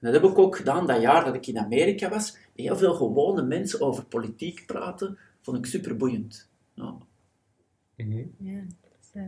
Dat 0.00 0.12
heb 0.12 0.24
ik 0.24 0.38
ook 0.38 0.56
gedaan 0.56 0.86
dat 0.86 1.00
jaar 1.00 1.24
dat 1.24 1.34
ik 1.34 1.46
in 1.46 1.58
Amerika 1.58 2.08
was. 2.08 2.36
Heel 2.54 2.76
veel 2.76 2.94
gewone 2.94 3.42
mensen 3.42 3.80
over 3.80 4.04
politiek 4.04 4.66
praten, 4.66 5.18
vond 5.40 5.56
ik 5.56 5.66
superboeiend. 5.66 6.48
Ja. 6.74 6.94
Mhm. 7.96 8.22
Ja, 8.38 8.60
dat 8.80 8.92
is 9.00 9.10
uh, 9.14 9.22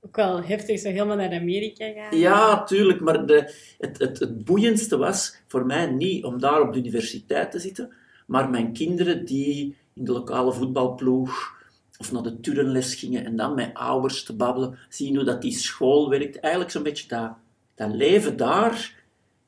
ook 0.00 0.16
wel 0.16 0.42
heftig, 0.42 0.78
zo 0.78 0.88
helemaal 0.88 1.16
naar 1.16 1.40
Amerika 1.40 1.92
gaan. 1.92 2.18
Ja, 2.18 2.64
tuurlijk, 2.64 3.00
maar 3.00 3.26
de, 3.26 3.54
het, 3.78 3.98
het, 3.98 4.18
het 4.18 4.44
boeiendste 4.44 4.96
was 4.96 5.42
voor 5.46 5.66
mij 5.66 5.86
niet 5.86 6.24
om 6.24 6.38
daar 6.40 6.60
op 6.60 6.72
de 6.72 6.78
universiteit 6.78 7.50
te 7.50 7.58
zitten, 7.58 7.92
maar 8.26 8.50
mijn 8.50 8.72
kinderen 8.72 9.24
die 9.24 9.76
in 9.94 10.04
de 10.04 10.12
lokale 10.12 10.52
voetbalploeg 10.52 11.53
of 11.98 12.12
naar 12.12 12.22
de 12.22 12.40
turnles 12.40 12.94
gingen 12.94 13.24
en 13.24 13.36
dan 13.36 13.54
met 13.54 13.74
ouders 13.74 14.24
te 14.24 14.36
babbelen, 14.36 14.78
zien 14.88 15.16
hoe 15.16 15.24
dat 15.24 15.42
die 15.42 15.52
school 15.52 16.08
werkt. 16.08 16.40
Eigenlijk 16.40 16.72
zo'n 16.72 16.82
beetje 16.82 17.08
dat, 17.08 17.32
dat 17.74 17.94
leven 17.94 18.36
daar 18.36 19.02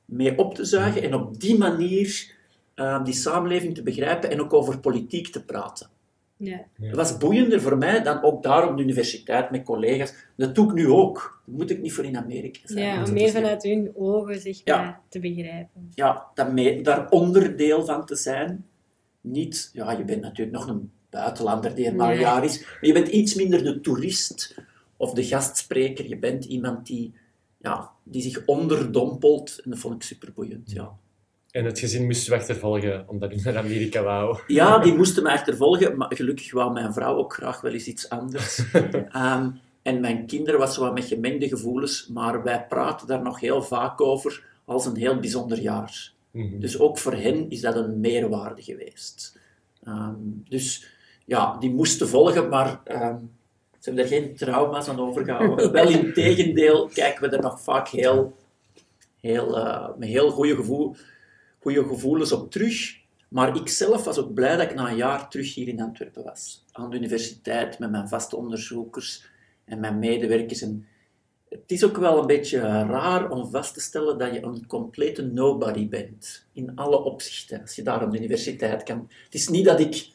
mee 0.04 0.38
op 0.38 0.54
te 0.54 0.64
zuigen 0.64 1.02
en 1.02 1.14
op 1.14 1.40
die 1.40 1.58
manier 1.58 2.34
uh, 2.76 3.04
die 3.04 3.14
samenleving 3.14 3.74
te 3.74 3.82
begrijpen 3.82 4.30
en 4.30 4.40
ook 4.40 4.52
over 4.52 4.78
politiek 4.78 5.28
te 5.28 5.44
praten. 5.44 5.88
Ja. 6.36 6.64
Dat 6.78 6.94
was 6.96 7.16
boeiender 7.16 7.60
voor 7.60 7.78
mij 7.78 8.02
dan 8.02 8.22
ook 8.22 8.42
daar 8.42 8.68
op 8.68 8.76
de 8.76 8.82
universiteit 8.82 9.50
met 9.50 9.64
collega's. 9.64 10.14
Dat 10.36 10.54
doe 10.54 10.68
ik 10.68 10.74
nu 10.74 10.88
ook. 10.88 11.42
Dat 11.46 11.54
moet 11.54 11.70
ik 11.70 11.80
niet 11.80 11.92
voor 11.92 12.04
in 12.04 12.16
Amerika 12.16 12.60
zijn. 12.64 12.84
Ja, 12.84 13.04
om 13.04 13.12
meer 13.12 13.30
vanuit 13.30 13.62
hun 13.62 13.92
ogen 13.94 14.40
zeg 14.40 14.64
maar, 14.64 14.74
ja. 14.74 15.00
te 15.08 15.20
begrijpen. 15.20 15.90
Ja, 15.94 16.26
dat 16.34 16.52
mee, 16.52 16.82
daar 16.82 17.08
onderdeel 17.08 17.84
van 17.84 18.06
te 18.06 18.16
zijn. 18.16 18.66
Niet, 19.20 19.70
ja, 19.72 19.92
je 19.92 20.04
bent 20.04 20.22
natuurlijk 20.22 20.56
nog 20.56 20.66
een 20.66 20.90
buitenlander 21.16 21.74
die 21.74 21.92
maar 21.92 22.12
een 22.12 22.18
jaar 22.18 22.44
is. 22.44 22.60
Maar 22.60 22.78
je 22.80 22.92
bent 22.92 23.08
iets 23.08 23.34
minder 23.34 23.64
de 23.64 23.80
toerist 23.80 24.54
of 24.96 25.12
de 25.12 25.24
gastspreker. 25.24 26.08
Je 26.08 26.18
bent 26.18 26.44
iemand 26.44 26.86
die, 26.86 27.14
ja, 27.60 27.90
die 28.02 28.22
zich 28.22 28.42
onderdompelt. 28.46 29.60
En 29.64 29.70
dat 29.70 29.78
vond 29.78 29.94
ik 29.94 30.02
superboeiend, 30.02 30.70
ja. 30.70 30.92
En 31.50 31.64
het 31.64 31.78
gezin 31.78 32.04
moest 32.04 32.28
u 32.28 32.32
achtervolgen, 32.32 33.04
omdat 33.08 33.32
u 33.32 33.40
naar 33.44 33.56
Amerika 33.56 34.02
wou. 34.02 34.38
Ja, 34.46 34.78
die 34.78 34.94
moesten 34.94 35.22
me 35.22 35.30
achtervolgen. 35.30 35.96
Maar 35.96 36.14
gelukkig 36.14 36.52
wou 36.52 36.72
mijn 36.72 36.92
vrouw 36.92 37.16
ook 37.16 37.34
graag 37.34 37.60
wel 37.60 37.72
eens 37.72 37.86
iets 37.86 38.08
anders. 38.08 38.62
um, 39.14 39.60
en 39.82 40.00
mijn 40.00 40.26
kinderen 40.26 40.60
was 40.60 40.76
wat 40.76 40.94
met 40.94 41.04
gemengde 41.04 41.48
gevoelens, 41.48 42.08
maar 42.12 42.42
wij 42.42 42.66
praten 42.68 43.06
daar 43.06 43.22
nog 43.22 43.40
heel 43.40 43.62
vaak 43.62 44.00
over 44.00 44.44
als 44.64 44.86
een 44.86 44.96
heel 44.96 45.20
bijzonder 45.20 45.60
jaar. 45.60 46.12
Mm 46.30 46.50
-hmm. 46.50 46.60
Dus 46.60 46.78
ook 46.78 46.98
voor 46.98 47.14
hen 47.14 47.50
is 47.50 47.60
dat 47.60 47.76
een 47.76 48.00
meerwaarde 48.00 48.62
geweest. 48.62 49.38
Um, 49.88 50.44
dus 50.48 50.95
ja, 51.26 51.56
die 51.58 51.70
moesten 51.70 52.08
volgen, 52.08 52.48
maar 52.48 52.80
ehm, 52.84 53.18
ze 53.78 53.92
hebben 53.92 54.02
er 54.02 54.08
geen 54.08 54.34
trauma's 54.36 54.88
aan 54.88 55.00
overgehouden. 55.00 55.72
Wel 55.72 55.88
in 55.88 56.12
tegendeel 56.12 56.90
kijken 56.94 57.30
we 57.30 57.36
er 57.36 57.42
nog 57.42 57.60
vaak 57.60 57.88
heel, 57.88 58.36
heel, 59.20 59.58
uh, 59.58 59.88
met 59.96 60.08
heel 60.08 60.30
goede, 60.30 60.54
gevoel, 60.54 60.96
goede 61.58 61.84
gevoelens 61.84 62.32
op 62.32 62.50
terug. 62.50 62.96
Maar 63.28 63.56
ik 63.56 63.68
zelf 63.68 64.04
was 64.04 64.18
ook 64.18 64.34
blij 64.34 64.56
dat 64.56 64.70
ik 64.70 64.74
na 64.74 64.90
een 64.90 64.96
jaar 64.96 65.28
terug 65.28 65.54
hier 65.54 65.68
in 65.68 65.80
Antwerpen 65.80 66.24
was. 66.24 66.64
Aan 66.72 66.90
de 66.90 66.96
universiteit, 66.96 67.78
met 67.78 67.90
mijn 67.90 68.08
vaste 68.08 68.36
onderzoekers 68.36 69.26
en 69.64 69.80
mijn 69.80 69.98
medewerkers. 69.98 70.62
En 70.62 70.86
het 71.48 71.70
is 71.72 71.84
ook 71.84 71.96
wel 71.96 72.20
een 72.20 72.26
beetje 72.26 72.60
raar 72.60 73.30
om 73.30 73.50
vast 73.50 73.74
te 73.74 73.80
stellen 73.80 74.18
dat 74.18 74.34
je 74.34 74.42
een 74.42 74.66
complete 74.66 75.22
nobody 75.22 75.88
bent. 75.88 76.46
In 76.52 76.72
alle 76.74 77.02
opzichten, 77.02 77.60
als 77.60 77.76
je 77.76 77.82
daar 77.82 78.04
op 78.04 78.10
de 78.10 78.18
universiteit 78.18 78.82
kan. 78.82 79.10
Het 79.24 79.34
is 79.34 79.48
niet 79.48 79.64
dat 79.64 79.80
ik 79.80 80.14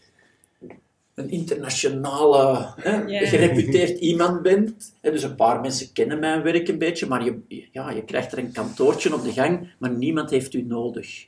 een 1.24 1.30
internationale, 1.30 2.74
hè, 2.75 3.25
gereputeerd 3.25 4.00
iemand 4.00 4.42
ben. 4.42 4.78
Dus 5.01 5.24
een 5.24 5.36
paar 5.36 5.62
mensen 5.62 5.94
kennen 5.94 6.20
mijn 6.20 6.42
werk 6.42 6.68
een 6.68 6.78
beetje, 6.78 7.08
maar 7.08 7.24
je, 7.24 7.68
ja, 7.72 7.90
je 7.90 8.04
krijgt 8.04 8.32
er 8.32 8.38
een 8.38 8.51
kantoortje 8.51 9.13
op 9.13 9.24
de 9.24 9.32
gang, 9.32 9.74
maar 9.80 9.92
niemand 9.92 10.30
heeft 10.30 10.54
u 10.54 10.62
nodig. 10.62 11.28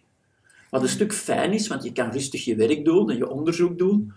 Wat 0.69 0.81
een 0.81 0.89
stuk 0.89 1.13
fijn 1.13 1.51
is, 1.51 1.67
want 1.67 1.83
je 1.83 1.91
kan 1.91 2.11
rustig 2.11 2.45
je 2.45 2.55
werk 2.55 2.85
doen 2.85 3.09
en 3.09 3.17
je 3.17 3.29
onderzoek 3.29 3.77
doen. 3.77 4.13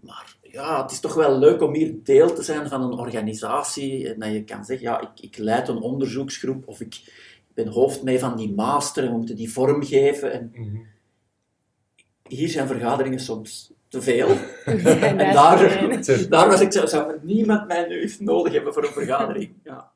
Maar 0.00 0.36
ja, 0.42 0.82
het 0.82 0.90
is 0.90 1.00
toch 1.00 1.14
wel 1.14 1.38
leuk 1.38 1.62
om 1.62 1.74
hier 1.74 1.94
deel 2.02 2.32
te 2.34 2.42
zijn 2.42 2.68
van 2.68 2.82
een 2.82 2.98
organisatie 2.98 4.08
en 4.08 4.18
dat 4.18 4.32
je 4.32 4.44
kan 4.44 4.64
zeggen, 4.64 4.86
ja, 4.86 5.00
ik, 5.00 5.20
ik 5.20 5.36
leid 5.36 5.68
een 5.68 5.80
onderzoeksgroep 5.80 6.68
of 6.68 6.80
ik 6.80 7.22
ben 7.54 7.68
hoofd 7.68 8.02
mee 8.02 8.18
van 8.18 8.36
die 8.36 8.54
master 8.54 9.04
en 9.04 9.10
we 9.10 9.16
moeten 9.16 9.36
die 9.36 9.52
vormgeven. 9.52 10.32
En 10.32 10.50
Mhm. 10.54 10.76
Hier 12.28 12.48
zijn 12.48 12.66
vergaderingen 12.66 13.20
soms 13.20 13.72
te 13.94 14.02
veel. 14.02 14.28
En 15.10 15.16
daar, 15.18 15.88
daar 16.28 16.48
was 16.48 16.60
ik 16.60 16.72
zo, 16.72 16.86
zou 16.86 17.12
niemand 17.22 17.66
mij 17.66 17.86
nu 17.88 18.12
nodig 18.18 18.52
hebben 18.52 18.72
voor 18.72 18.82
een 18.82 18.92
vergadering. 18.92 19.50
Ja. 19.64 19.92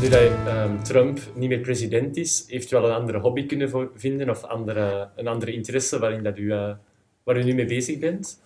Nu 0.00 0.08
dat 0.08 0.20
ehm, 0.20 0.82
Trump 0.82 1.18
niet 1.34 1.48
meer 1.48 1.58
president 1.58 2.16
is, 2.16 2.44
heeft 2.48 2.72
u 2.72 2.76
wel 2.76 2.88
een 2.88 2.94
andere 2.94 3.18
hobby 3.18 3.46
kunnen 3.46 3.90
vinden 3.94 4.30
of 4.30 4.44
andere, 4.44 5.08
een 5.16 5.28
andere 5.28 5.52
interesse 5.52 5.98
waarin 5.98 6.22
dat 6.22 6.38
u, 6.38 6.52
eh, 6.52 6.72
waar 7.22 7.36
u 7.36 7.42
nu 7.42 7.54
mee 7.54 7.66
bezig 7.66 7.98
bent? 7.98 8.40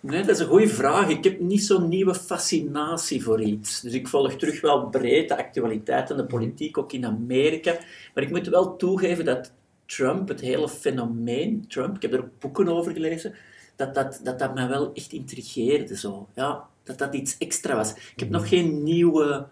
Nee, 0.00 0.20
dat 0.20 0.34
is 0.34 0.38
een 0.38 0.46
goede 0.46 0.68
vraag. 0.68 1.08
Ik 1.08 1.24
heb 1.24 1.40
niet 1.40 1.64
zo'n 1.64 1.88
nieuwe 1.88 2.14
fascinatie 2.14 3.22
voor 3.22 3.42
iets. 3.42 3.80
Dus 3.80 3.92
ik 3.92 4.08
volg 4.08 4.36
terug 4.36 4.60
wel 4.60 4.88
breed 4.88 5.28
de 5.28 5.36
actualiteit 5.36 6.10
en 6.10 6.16
de 6.16 6.24
politiek, 6.24 6.78
ook 6.78 6.92
in 6.92 7.06
Amerika. 7.06 7.76
Maar 8.14 8.24
ik 8.24 8.30
moet 8.30 8.46
wel 8.46 8.76
toegeven 8.76 9.24
dat 9.24 9.52
Trump, 9.86 10.28
het 10.28 10.40
hele 10.40 10.68
fenomeen 10.68 11.64
Trump, 11.68 11.96
ik 11.96 12.02
heb 12.02 12.12
er 12.12 12.18
ook 12.18 12.38
boeken 12.38 12.68
over 12.68 12.92
gelezen, 12.92 13.34
dat 13.76 13.94
dat, 13.94 14.20
dat, 14.22 14.38
dat 14.38 14.54
mij 14.54 14.68
wel 14.68 14.90
echt 14.94 15.12
intrigeerde. 15.12 15.96
Zo. 15.96 16.28
Ja, 16.34 16.66
dat 16.82 16.98
dat 16.98 17.14
iets 17.14 17.38
extra 17.38 17.76
was. 17.76 17.90
Ik 17.92 18.20
heb 18.20 18.30
nog 18.30 18.48
geen 18.48 18.82
nieuwe, 18.82 19.46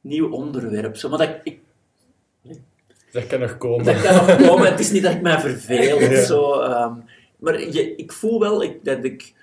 nieuw 0.00 0.30
onderwerp. 0.30 0.96
Zo. 0.96 1.08
Maar 1.08 1.18
dat, 1.18 1.36
ik, 1.42 1.58
Dat 3.12 3.26
kan 3.26 3.40
nog 3.40 3.58
komen. 3.58 3.84
dat 3.84 4.02
kan 4.02 4.14
nog 4.14 4.36
komen. 4.48 4.70
Het 4.70 4.80
is 4.80 4.90
niet 4.90 5.02
dat 5.02 5.12
ik 5.12 5.22
mij 5.22 5.40
verveel. 5.50 5.96
of. 5.96 6.24
Zo, 6.24 6.60
ehm, 6.60 6.94
maar 7.36 7.60
je, 7.60 7.96
ik 7.96 8.12
voel 8.12 8.40
wel 8.40 8.62
ik, 8.62 8.84
dat 8.84 9.04
ik 9.04 9.34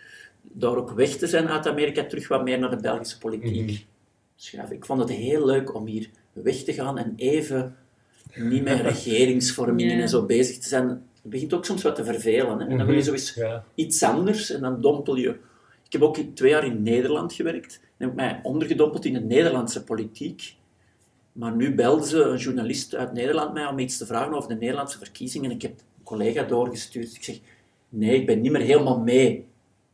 door 0.51 0.77
ook 0.77 0.91
weg 0.91 1.09
te 1.09 1.27
zijn 1.27 1.47
uit 1.47 1.67
Amerika 1.67 2.03
terug 2.05 2.27
wat 2.27 2.43
meer 2.43 2.59
naar 2.59 2.69
de 2.69 2.81
Belgische 2.81 3.17
politiek 3.17 3.65
Mhm. 3.65 3.75
schuif. 4.35 4.69
Ik 4.71 4.85
vond 4.85 4.99
het 4.99 5.09
heel 5.09 5.45
leuk 5.45 5.75
om 5.75 5.85
hier 5.85 6.09
weg 6.33 6.55
te 6.55 6.73
gaan 6.73 6.97
en 6.97 7.13
even 7.15 7.75
niet 8.35 8.63
met 8.63 8.79
regeringsvormingen 8.91 9.99
en 10.01 10.09
zo 10.09 10.25
bezig 10.25 10.57
te 10.57 10.67
zijn. 10.67 10.87
Het 10.87 11.31
begint 11.31 11.53
ook 11.53 11.65
soms 11.65 11.81
wat 11.83 11.95
te 11.95 12.03
vervelen. 12.03 12.59
Hè? 12.59 12.67
En 12.67 12.77
dan 12.77 12.85
wil 12.87 12.95
je 12.95 13.01
zo 13.01 13.11
eens 13.11 13.33
Ja. 13.33 13.63
iets 13.75 14.03
anders 14.03 14.49
en 14.51 14.61
dan 14.61 14.81
dompel 14.81 15.15
je. 15.15 15.29
Ik 15.85 15.91
heb 15.99 16.01
ook 16.01 16.17
twee 16.33 16.49
jaar 16.51 16.65
in 16.65 16.83
Nederland 16.83 17.33
gewerkt 17.33 17.79
en 17.97 18.07
heb 18.07 18.15
mij 18.15 18.39
ondergedompeld 18.43 19.05
in 19.05 19.13
de 19.13 19.19
Nederlandse 19.19 19.83
politiek. 19.83 20.55
Maar 21.31 21.55
nu 21.55 21.75
belde 21.75 22.07
ze 22.07 22.21
een 22.23 22.37
journalist 22.37 22.95
uit 22.95 23.13
Nederland 23.13 23.53
mij 23.53 23.65
om 23.65 23.79
iets 23.79 23.97
te 23.97 24.05
vragen 24.05 24.33
over 24.33 24.49
de 24.49 24.55
Nederlandse 24.55 24.97
verkiezingen. 24.97 25.49
En 25.49 25.55
ik 25.55 25.61
heb 25.61 25.71
een 25.71 26.03
collega 26.03 26.43
doorgestuurd. 26.43 27.15
Ik 27.15 27.23
zeg, 27.23 27.39
nee, 27.89 28.19
ik 28.19 28.25
ben 28.25 28.41
niet 28.41 28.51
meer 28.51 28.61
helemaal 28.61 28.99
mee. 28.99 29.45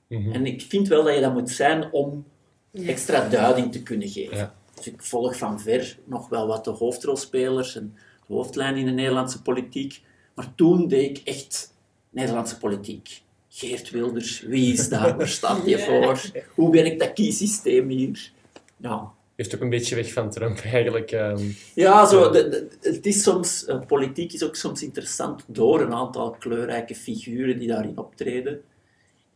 Mhm. 0.09 0.31
En 0.31 0.45
ik 0.45 0.61
vind 0.61 0.87
wel 0.87 1.03
dat 1.03 1.15
je 1.15 1.21
dat 1.21 1.33
moet 1.33 1.49
zijn 1.49 1.91
om 1.91 2.25
Ja. 2.71 2.87
extra 2.87 3.29
duiding 3.29 3.71
te 3.71 3.83
kunnen 3.83 4.07
geven. 4.09 4.37
Ja. 4.37 4.55
Dus 4.75 4.87
ik 4.87 5.01
volg 5.03 5.37
van 5.37 5.59
ver 5.61 5.97
nog 6.05 6.29
wel 6.29 6.47
wat 6.47 6.63
de 6.63 6.69
hoofdrolspelers 6.71 7.75
en 7.75 7.93
de 8.27 8.33
hoofdlijn 8.33 8.75
in 8.75 8.85
de 8.85 8.91
Nederlandse 8.91 9.41
politiek. 9.41 10.01
Maar 10.35 10.55
toen 10.55 10.87
deed 10.87 11.17
ik 11.17 11.27
echt 11.27 11.73
Nederlandse 12.09 12.57
politiek. 12.57 13.21
Geert 13.49 13.89
Wilders, 13.89 14.41
wie 14.41 14.73
is 14.73 14.89
daar? 14.89 15.17
Waar 15.17 15.27
staat 15.27 15.65
Ja. 15.69 15.77
voor? 15.77 16.21
Hoe 16.55 16.71
werkt 16.71 16.99
dat 16.99 17.13
kiesysteem 17.13 17.89
hier? 17.89 18.31
Ja, 18.77 19.11
Heeft 19.35 19.55
ook 19.55 19.61
een 19.61 19.69
beetje 19.69 19.95
weg 19.95 20.13
van 20.13 20.29
Trump 20.29 20.57
eigenlijk. 20.59 21.11
ehm. 21.11 21.43
ja 21.75 22.05
zo, 22.05 22.31
de, 22.31 22.49
de- 22.49 22.67
het 22.89 23.05
is 23.05 23.23
soms, 23.23 23.65
eh, 23.65 23.79
politiek 23.87 24.33
is 24.33 24.43
ook 24.43 24.55
soms 24.55 24.83
interessant 24.83 25.43
door 25.47 25.81
een 25.81 25.93
aantal 25.93 26.31
kleurrijke 26.31 26.95
figuren 26.95 27.59
die 27.59 27.67
daarin 27.67 27.97
optreden. 27.97 28.61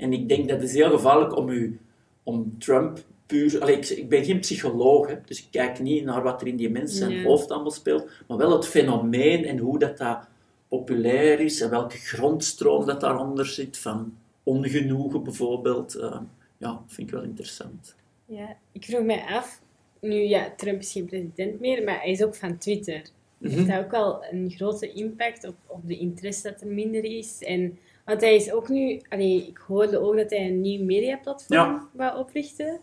En 0.04 0.14
ik 0.14 0.30
denk 0.30 0.50
dat 0.50 0.60
het 0.60 0.70
is 0.70 0.76
heel 0.76 0.90
gevaarlijk 0.90 1.38
om, 1.38 1.50
u, 1.50 1.80
om 2.24 2.56
Trump 2.60 3.00
puur... 3.26 3.62
Allee, 3.62 3.78
ik, 3.78 3.90
ik 3.90 4.10
ben 4.10 4.26
geen 4.26 4.40
psycholoog, 4.40 5.08
hè, 5.08 5.16
dus 5.26 5.40
ik 5.40 5.48
kijk 5.52 5.80
niet 5.80 6.04
naar 6.04 6.24
wat 6.24 6.42
er 6.42 6.48
in 6.48 6.56
die 6.56 6.70
mensen 6.70 6.98
zijn 6.98 7.12
Nee. 7.12 7.26
hoofd 7.26 7.52
allemaal 7.52 7.72
speelt, 7.72 8.10
maar 8.28 8.38
wel 8.38 8.52
het 8.52 8.68
fenomeen 8.68 9.46
en 9.46 9.58
hoe 9.58 9.80
dat, 9.80 9.98
dat 9.98 10.28
populair 10.68 11.40
is 11.40 11.62
en 11.62 11.70
welke 11.70 11.98
grondstroom 11.98 12.86
dat 12.86 13.02
daaronder 13.02 13.46
zit, 13.46 13.78
van 13.78 14.18
ongenoegen 14.44 15.24
bijvoorbeeld. 15.24 15.96
eh, 15.96 16.20
ja, 16.58 16.82
vind 16.88 17.08
ik 17.08 17.14
wel 17.14 17.24
interessant. 17.24 17.96
Ja, 18.26 18.58
ik 18.72 18.84
vroeg 18.84 19.04
mij 19.04 19.24
af, 19.28 19.62
nu 20.02 20.16
ja, 20.16 20.54
Trump 20.58 20.80
is 20.80 20.92
geen 20.92 21.06
president 21.06 21.60
meer, 21.60 21.84
maar 21.84 22.00
hij 22.00 22.12
is 22.12 22.24
ook 22.24 22.36
van 22.36 22.58
Twitter. 22.58 23.02
Mhm. 23.38 23.54
Heeft 23.54 23.68
dat 23.68 23.84
ook 23.84 23.92
wel 23.92 24.24
een 24.32 24.52
grote 24.56 24.92
impact 24.94 25.48
op, 25.48 25.56
op 25.68 25.88
de 25.88 25.98
interesse 25.98 26.52
dat 26.52 26.62
er 26.62 26.68
minder 26.68 27.04
is? 27.04 27.44
En, 27.44 27.78
want 28.06 28.22
hij 28.22 28.36
is 28.36 28.52
ook 28.52 28.70
nu, 28.70 29.02
allee, 29.10 29.46
ik 29.48 29.58
hoorde 29.68 30.00
ook 30.00 30.16
dat 30.16 30.30
hij 30.30 30.48
een 30.48 30.62
nieuw 30.62 30.84
mediaplatform 30.86 31.60
Ja. 31.60 31.88
wou 31.92 32.18
oprichten. 32.20 32.80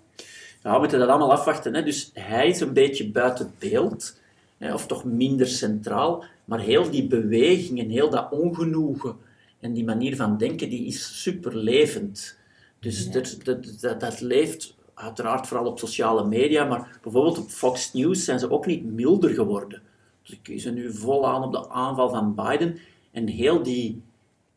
Ja, 0.62 0.73
we 0.73 0.79
moeten 0.79 0.99
dat 0.99 1.09
allemaal 1.09 1.33
afwachten. 1.33 1.75
Hè. 1.75 1.83
Dus 1.83 2.11
hij 2.15 2.49
is 2.49 2.61
een 2.61 2.73
beetje 2.73 3.11
buiten 3.11 3.53
beeld, 3.59 4.21
hè, 4.59 4.75
of 4.75 4.87
toch 4.87 5.05
minder 5.05 5.47
centraal. 5.47 6.25
Maar 6.45 6.61
heel 6.61 6.91
die 6.91 7.07
beweging 7.07 7.79
en 7.81 7.89
heel 7.91 8.11
dat 8.11 8.31
ongenoegen 8.31 9.17
en 9.61 9.73
die 9.73 9.85
manier 9.85 10.17
van 10.17 10.37
denken, 10.39 10.69
die 10.71 10.87
is 10.87 11.23
super 11.23 11.57
levend. 11.57 12.39
Dus 12.79 13.05
Ja. 13.05 13.12
dat, 13.12 13.37
dat, 13.43 13.77
dat, 13.81 14.00
dat 14.00 14.21
leeft 14.21 14.75
uiteraard 14.95 15.47
vooral 15.47 15.67
op 15.67 15.79
sociale 15.79 16.25
media, 16.27 16.65
maar 16.65 16.99
bijvoorbeeld 17.03 17.39
op 17.39 17.49
Fox 17.49 17.93
News 17.93 18.25
zijn 18.25 18.39
ze 18.39 18.50
ook 18.50 18.67
niet 18.67 18.85
milder 18.85 19.31
geworden. 19.31 19.83
Dus 20.23 20.31
ik 20.33 20.39
kiezen 20.43 20.75
nu 20.75 20.93
volaan 20.95 21.43
op 21.43 21.53
de 21.53 21.69
aanval 21.69 22.09
van 22.11 22.35
Biden. 22.35 22.79
En 23.11 23.27
heel 23.27 23.62
die, 23.62 24.03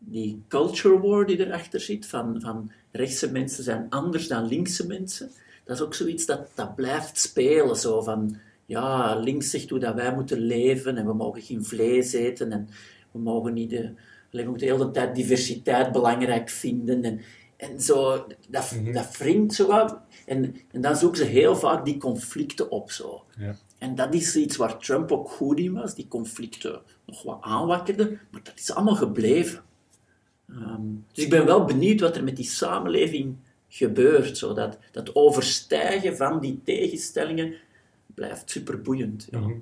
die 0.06 0.44
culture 0.48 1.00
war 1.00 1.26
die 1.26 1.46
erachter 1.46 1.80
zit, 1.80 2.06
van, 2.06 2.42
van 2.42 2.72
rechtse 2.92 3.32
mensen 3.32 3.64
zijn 3.64 3.86
anders 3.90 4.28
dan 4.28 4.48
linkse 4.48 4.88
mensen, 4.88 5.32
dat 5.64 5.76
is 5.76 5.82
ook 5.82 5.94
zoiets 5.94 6.26
dat, 6.26 6.48
dat 6.56 6.76
blijft 6.76 7.20
spelen. 7.20 7.76
Zo 7.76 8.02
van, 8.02 8.38
ja, 8.66 9.16
links 9.16 9.50
zegt 9.50 9.70
hoe 9.70 9.80
dat 9.80 9.96
wij 9.96 10.14
moeten 10.14 10.40
leven 10.40 10.98
en 10.98 11.06
we 11.06 11.14
mogen 11.14 11.42
geen 11.42 11.66
vlees 11.66 12.14
eten 12.14 12.52
en 12.52 12.70
we 13.12 13.20
mogen 13.20 13.54
niet... 13.54 13.70
De, 13.70 13.94
we 14.32 14.44
moeten 14.44 14.68
de 14.68 14.74
hele 14.74 14.92
tijd 14.92 15.16
diversiteit 15.16 15.92
belangrijk 15.92 16.50
vinden 16.50 17.04
en, 17.04 17.22
en 17.58 17.82
zo, 17.82 18.26
dat, 18.50 18.72
Mhm. 18.72 18.92
dat 18.94 19.18
wringt 19.18 19.54
zo 19.54 19.68
wat. 19.68 20.00
En, 20.26 20.56
en 20.72 20.82
dan 20.82 20.96
zoeken 20.96 21.18
ze 21.18 21.24
heel 21.26 21.56
vaak 21.56 21.86
die 21.86 21.98
conflicten 21.98 22.72
op. 22.72 22.92
Zo. 22.92 23.24
Ja. 23.38 23.56
En 23.78 23.96
dat 23.96 24.14
is 24.14 24.36
iets 24.36 24.56
waar 24.58 24.78
Trump 24.78 25.12
ook 25.12 25.30
goed 25.30 25.60
in 25.60 25.74
was, 25.74 25.96
die 25.96 26.08
conflicten 26.08 26.82
nog 27.06 27.24
wat 27.24 27.38
aanwakkerde, 27.42 28.18
maar 28.32 28.44
dat 28.44 28.54
is 28.56 28.72
allemaal 28.72 28.96
gebleven. 28.96 29.64
Ehm, 30.62 30.82
dus 31.14 31.24
ik 31.24 31.30
ben 31.30 31.46
wel 31.46 31.66
benieuwd 31.66 32.00
wat 32.00 32.16
er 32.16 32.24
met 32.24 32.36
die 32.36 32.46
samenleving 32.46 33.36
gebeurt. 33.68 34.38
Zo. 34.38 34.54
Dat, 34.54 34.78
dat 34.92 35.16
overstijgen 35.16 36.18
van 36.18 36.40
die 36.40 36.62
tegenstellingen 36.64 37.54
blijft 38.14 38.50
superboeiend. 38.50 39.28
Ja. 39.32 39.40
Mhm. 39.40 39.54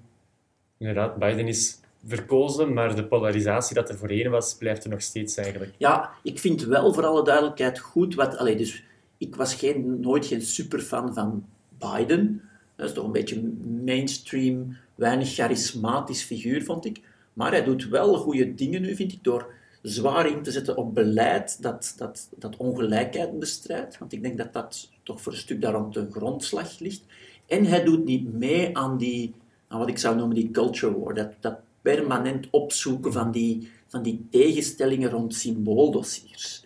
Inderdaad, 0.78 1.18
Biden 1.18 1.48
is 1.48 1.80
verkozen, 2.06 2.74
maar 2.74 2.96
de 2.96 3.06
polarisatie 3.06 3.76
dat 3.76 3.90
er 3.90 3.98
voorheen 3.98 4.30
was, 4.30 4.56
blijft 4.56 4.84
er 4.84 4.90
nog 4.90 5.02
steeds 5.02 5.38
eigenlijk. 5.38 5.74
Ja, 5.78 6.12
ik 6.24 6.40
vind 6.40 6.64
wel 6.64 6.94
voor 6.94 7.06
alle 7.06 7.24
duidelijkheid 7.24 7.80
goed 7.80 8.16
wat. 8.16 8.38
Allee, 8.38 8.56
dus 8.56 8.84
ik 9.18 9.36
was 9.36 9.56
geen, 9.56 10.00
nooit 10.00 10.26
geen 10.26 10.42
superfan 10.42 11.14
van 11.14 11.46
Biden. 11.78 12.42
Dat 12.76 12.90
is 12.90 12.96
toch 12.96 13.06
een 13.06 13.12
beetje 13.12 13.52
mainstream, 13.84 14.78
weinig 14.96 15.34
charismatisch 15.34 16.24
figuur, 16.24 16.64
vond 16.64 16.86
ik. 16.86 17.00
Maar 17.34 17.52
hij 17.52 17.64
doet 17.64 17.88
wel 17.88 18.18
goede 18.18 18.54
dingen 18.54 18.82
nu, 18.82 18.96
vind 18.96 19.12
ik, 19.12 19.24
door 19.24 19.54
zwaar 19.82 20.28
in 20.28 20.42
te 20.44 20.52
zetten 20.52 20.78
op 20.78 20.94
beleid 20.94 21.62
dat, 21.62 21.94
dat, 21.98 22.30
dat 22.36 22.58
ongelijkheid 22.58 23.40
bestrijdt. 23.40 23.98
Want 23.98 24.14
ik 24.14 24.22
denk 24.22 24.38
dat 24.38 24.54
dat 24.54 24.90
toch 25.04 25.22
voor 25.22 25.32
een 25.32 25.38
stuk 25.38 25.62
daar 25.62 25.76
op 25.76 25.94
de 25.94 26.08
grondslag 26.12 26.80
ligt. 26.80 27.04
En 27.48 27.66
hij 27.66 27.84
doet 27.84 28.06
niet 28.06 28.34
mee 28.34 28.78
aan 28.78 28.98
die, 28.98 29.34
aan 29.68 29.80
wat 29.80 29.90
ik 29.90 29.98
zou 29.98 30.16
noemen 30.16 30.36
die 30.36 30.52
culture 30.52 31.00
war. 31.00 31.14
Dat, 31.14 31.34
dat 31.40 31.60
permanent 31.82 32.48
opzoeken 32.50 33.14
van 33.14 33.32
die, 33.32 33.72
van 33.88 34.04
die 34.04 34.28
tegenstellingen 34.30 35.10
rond 35.10 35.36
symbooldossiers. 35.36 36.66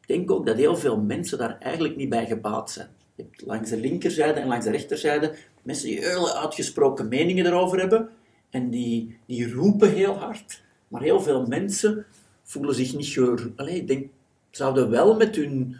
Ik 0.00 0.06
denk 0.06 0.30
ook 0.30 0.46
dat 0.46 0.56
heel 0.56 0.76
veel 0.76 1.00
mensen 1.00 1.38
daar 1.38 1.58
eigenlijk 1.58 1.96
niet 1.96 2.08
bij 2.08 2.26
gebaat 2.26 2.70
zijn. 2.70 2.88
Je 3.14 3.22
hebt 3.22 3.46
langs 3.46 3.70
de 3.70 3.80
linkerzijde 3.80 4.40
en 4.40 4.48
langs 4.48 4.64
de 4.64 4.70
rechterzijde 4.70 5.34
mensen 5.62 5.86
die 5.86 5.98
hele 5.98 6.34
uitgesproken 6.34 7.08
meningen 7.08 7.46
erover 7.46 7.78
hebben 7.78 8.08
en 8.50 8.70
die, 8.70 9.18
die 9.26 9.52
roepen 9.52 9.92
heel 9.92 10.14
hard, 10.14 10.62
maar 10.88 11.02
heel 11.02 11.20
veel 11.20 11.46
mensen 11.46 12.06
voelen 12.46 12.74
zich 12.74 12.94
niet 12.94 13.06
ge... 13.06 13.52
Allee, 13.56 13.76
ik 13.76 13.86
denk, 13.86 14.08
zouden 14.50 14.90
wel 14.90 15.16
met, 15.16 15.36
hun, 15.36 15.76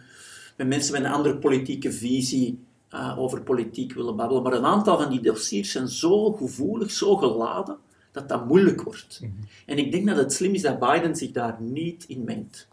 met 0.55 0.67
mensen 0.67 0.93
met 0.93 1.03
een 1.03 1.11
andere 1.11 1.37
politieke 1.37 1.91
visie 1.91 2.59
uh, 2.93 3.19
over 3.19 3.41
politiek 3.41 3.93
willen 3.93 4.15
babbelen, 4.15 4.43
maar 4.43 4.53
een 4.53 4.65
aantal 4.65 4.97
van 4.97 5.09
die 5.09 5.21
dossiers 5.21 5.71
zijn 5.71 5.87
zo 5.87 6.31
gevoelig, 6.31 6.91
zo 6.91 7.15
geladen, 7.15 7.77
dat 8.11 8.29
dat 8.29 8.47
moeilijk 8.47 8.81
wordt. 8.81 9.19
Mm 9.21 9.33
-hmm. 9.35 9.47
En 9.65 9.77
ik 9.77 9.91
denk 9.91 10.07
dat 10.07 10.17
het 10.17 10.33
slim 10.33 10.53
is 10.53 10.61
dat 10.61 10.79
Biden 10.79 11.15
zich 11.15 11.31
daar 11.31 11.57
niet 11.59 12.05
in 12.07 12.23
mengt. 12.23 12.67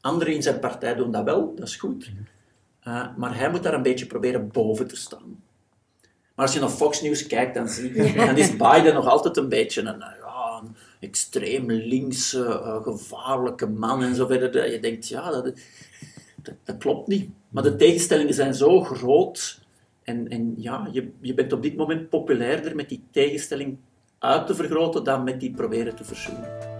Anderen 0.00 0.34
in 0.34 0.42
zijn 0.42 0.60
partij 0.60 0.94
doen 0.94 1.10
dat 1.10 1.24
wel, 1.24 1.54
dat 1.56 1.68
is 1.68 1.76
goed. 1.76 2.10
Uh, 2.88 3.16
maar 3.16 3.38
hij 3.38 3.50
moet 3.50 3.62
daar 3.62 3.74
een 3.74 3.82
beetje 3.82 4.06
proberen 4.06 4.48
boven 4.48 4.86
te 4.86 4.96
staan. 4.96 5.42
Maar 6.34 6.44
als 6.46 6.54
je 6.54 6.60
naar 6.60 6.68
Fox 6.68 7.02
News 7.02 7.26
kijkt, 7.26 7.54
dan, 7.54 7.68
zie 7.68 7.94
je, 7.94 8.12
dan 8.12 8.36
is 8.36 8.56
Biden 8.56 8.94
nog 8.94 9.06
altijd 9.06 9.36
een 9.36 9.48
beetje 9.48 9.80
een, 9.80 9.86
een 9.86 10.02
extreem 11.04 11.70
linkse, 11.70 12.38
uh, 12.38 12.82
gevaarlijke 12.82 13.66
man 13.66 14.02
en 14.02 14.14
zo 14.14 14.26
verder. 14.26 14.52
Dat 14.52 14.70
je 14.70 14.80
denkt, 14.80 15.08
ja, 15.08 15.30
dat, 15.30 15.44
dat, 16.42 16.54
dat, 16.64 16.78
klopt 16.78 17.08
niet. 17.08 17.30
Maar 17.48 17.62
de 17.62 17.76
tegenstellingen 17.76 18.34
zijn 18.34 18.54
zo 18.54 18.80
groot. 18.80 19.62
En, 20.02 20.28
en 20.28 20.54
ja, 20.56 20.88
je, 20.92 21.10
je 21.20 21.34
bent 21.34 21.52
op 21.52 21.62
dit 21.62 21.76
moment 21.76 22.08
populairder 22.08 22.76
met 22.76 22.88
die 22.88 23.02
tegenstelling 23.10 23.78
uit 24.18 24.46
te 24.46 24.54
vergroten 24.54 25.04
dan 25.04 25.24
met 25.24 25.40
die 25.40 25.50
proberen 25.50 25.96
te 25.96 26.04
verzoenen. 26.04 26.72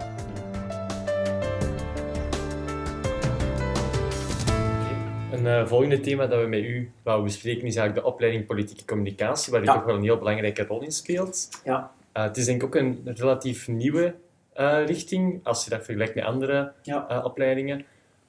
Een 5.31 5.45
uh, 5.45 5.67
volgende 5.67 5.99
thema 5.99 6.27
dat 6.27 6.41
we 6.41 6.47
met 6.47 6.63
u 6.63 6.91
wouden 7.03 7.25
bespreken 7.25 7.67
is 7.67 7.75
eigenlijk 7.75 8.07
de 8.07 8.13
opleiding 8.13 8.45
politieke 8.45 8.85
communicatie, 8.85 9.51
waar 9.51 9.61
u 9.61 9.65
Ja. 9.65 9.73
toch 9.73 9.83
wel 9.83 9.95
een 9.95 10.03
heel 10.03 10.17
belangrijke 10.17 10.65
rol 10.65 10.81
in 10.81 10.91
speelt. 10.91 11.49
Ja, 11.63 11.91
Uh, 12.17 12.23
het 12.23 12.37
is 12.37 12.45
denk 12.45 12.61
ik 12.61 12.67
ook 12.67 12.75
een 12.75 13.01
relatief 13.03 13.67
nieuwe 13.67 14.15
eh, 14.53 14.85
richting, 14.85 15.39
als 15.43 15.63
je 15.63 15.69
dat 15.69 15.83
vergelijkt 15.83 16.15
met 16.15 16.23
andere 16.23 16.71
ja. 16.81 17.07
eh, 17.07 17.25
opleidingen. 17.25 17.85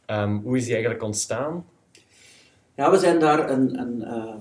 Ehm, 0.06 0.36
hoe 0.36 0.56
is 0.56 0.64
die 0.64 0.72
eigenlijk 0.72 1.02
ontstaan? 1.02 1.64
ja 2.76 2.90
we 2.90 2.98
zijn 2.98 3.18
daar 3.20 3.50
een, 3.50 3.78
een, 3.78 4.02
eh, 4.02 4.34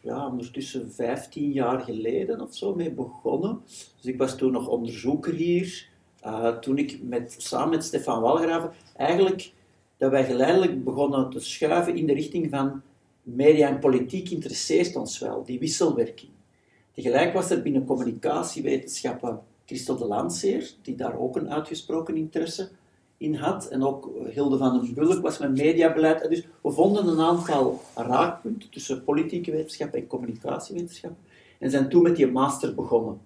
ja, 0.00 0.26
ondertussen 0.26 0.92
15 0.92 1.52
jaar 1.52 1.80
geleden 1.80 2.40
of 2.40 2.54
zo 2.54 2.74
mee 2.74 2.90
begonnen. 2.90 3.60
Dus 4.00 4.12
ik 4.12 4.18
was 4.18 4.36
toen 4.36 4.52
nog 4.52 4.68
onderzoeker 4.68 5.34
hier. 5.34 5.88
Eh, 6.20 6.48
toen 6.48 6.78
ik 6.78 6.98
met, 7.02 7.34
samen 7.38 7.68
met 7.68 7.84
Stefan 7.84 8.20
Walgraven 8.20 8.72
eigenlijk 8.96 9.52
dat 9.96 10.10
wij 10.10 10.24
geleidelijk 10.24 10.84
begonnen 10.84 11.30
te 11.30 11.40
schuiven 11.40 11.96
in 11.96 12.06
de 12.06 12.12
richting 12.12 12.50
van 12.50 12.82
media 13.22 13.68
en 13.68 13.78
politiek 13.78 14.30
interesseert 14.30 14.96
ons 14.96 15.18
wel, 15.18 15.44
die 15.44 15.58
wisselwerking. 15.58 16.30
Tegelijk 16.96 17.32
was 17.32 17.50
er 17.50 17.62
binnen 17.62 17.84
communicatiewetenschappen 17.84 19.40
Christel 19.66 19.96
de 19.96 20.06
Landseer, 20.06 20.70
die 20.82 20.94
daar 20.94 21.18
ook 21.18 21.36
een 21.36 21.50
uitgesproken 21.50 22.16
interesse 22.16 22.68
in 23.16 23.34
had. 23.34 23.68
En 23.68 23.82
ook 23.82 24.10
Hilde 24.28 24.56
van 24.56 24.80
den 24.80 24.94
Bulk 24.94 25.22
was 25.22 25.38
met 25.38 25.56
mediabeleid. 25.56 26.22
En 26.22 26.30
dus 26.30 26.46
we 26.62 26.70
vonden 26.70 27.06
een 27.08 27.20
aantal 27.20 27.80
raakpunten 27.94 28.70
tussen 28.70 29.04
politieke 29.04 29.50
wetenschappen 29.50 30.00
en 30.00 30.06
communicatiewetenschappen. 30.06 31.24
En 31.58 31.70
zijn 31.70 31.88
toen 31.88 32.02
met 32.02 32.16
die 32.16 32.26
master 32.26 32.74
begonnen. 32.74 33.20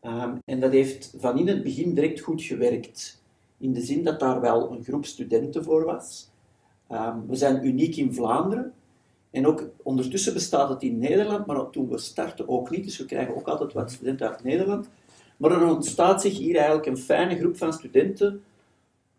Ehm, 0.00 0.36
en 0.44 0.60
dat 0.60 0.72
heeft 0.72 1.14
van 1.18 1.38
in 1.38 1.48
het 1.48 1.62
begin 1.62 1.94
direct 1.94 2.20
goed 2.20 2.42
gewerkt. 2.42 3.22
In 3.58 3.72
de 3.72 3.80
zin 3.80 4.04
dat 4.04 4.20
daar 4.20 4.40
wel 4.40 4.70
een 4.70 4.84
groep 4.84 5.04
studenten 5.04 5.64
voor 5.64 5.84
was. 5.84 6.30
Ehm, 6.88 7.18
we 7.26 7.36
zijn 7.36 7.66
uniek 7.66 7.96
in 7.96 8.14
Vlaanderen. 8.14 8.72
En 9.30 9.46
ook 9.46 9.68
ondertussen 9.82 10.32
bestaat 10.32 10.68
het 10.68 10.82
in 10.82 10.98
Nederland, 10.98 11.46
maar 11.46 11.70
toen 11.70 11.88
we 11.88 11.98
starten 11.98 12.48
ook 12.48 12.70
niet. 12.70 12.84
Dus 12.84 12.98
we 12.98 13.04
krijgen 13.04 13.36
ook 13.36 13.48
altijd 13.48 13.72
wat 13.72 13.90
studenten 13.92 14.28
uit 14.28 14.44
Nederland. 14.44 14.88
Maar 15.36 15.50
er 15.50 15.74
ontstaat 15.74 16.20
zich 16.20 16.38
hier 16.38 16.56
eigenlijk 16.56 16.86
een 16.86 16.98
fijne 16.98 17.38
groep 17.38 17.56
van 17.56 17.72
studenten. 17.72 18.42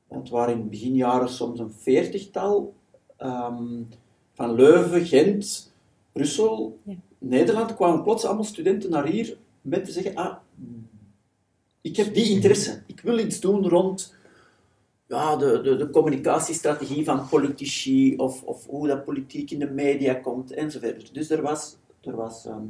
Het 0.07 0.29
waren 0.29 0.53
in 0.53 0.69
beginjaren 0.69 1.29
soms 1.29 1.59
een 1.59 1.71
veertigtal. 1.71 2.73
ehm, 3.17 3.83
van 4.33 4.53
Leuven, 4.53 5.05
Gent, 5.05 5.73
Brussel, 6.11 6.79
Ja. 6.83 6.93
Nederland 7.17 7.75
kwamen 7.75 8.03
plots 8.03 8.25
allemaal 8.25 8.43
studenten 8.43 8.89
naar 8.89 9.05
hier 9.05 9.37
met 9.61 9.85
te 9.85 9.91
zeggen: 9.91 10.15
ah, 10.15 10.35
ik 11.81 11.95
heb 11.95 12.13
die 12.13 12.29
interesse. 12.29 12.83
Ik 12.85 12.99
wil 12.99 13.19
iets 13.19 13.39
doen 13.39 13.69
rond 13.69 14.15
ja, 15.11 15.35
de, 15.35 15.61
de, 15.61 15.75
de 15.75 15.89
communicatiestrategie 15.89 17.03
van 17.03 17.27
politici 17.29 18.15
of, 18.15 18.43
of 18.43 18.65
hoe 18.65 18.87
dat 18.87 19.05
politiek 19.05 19.51
in 19.51 19.59
de 19.59 19.69
media 19.69 20.13
komt 20.13 20.51
enzovoort. 20.51 21.13
Dus 21.13 21.29
er 21.29 21.41
was, 21.41 21.77
er 22.01 22.15
was 22.15 22.45
ehm, 22.45 22.63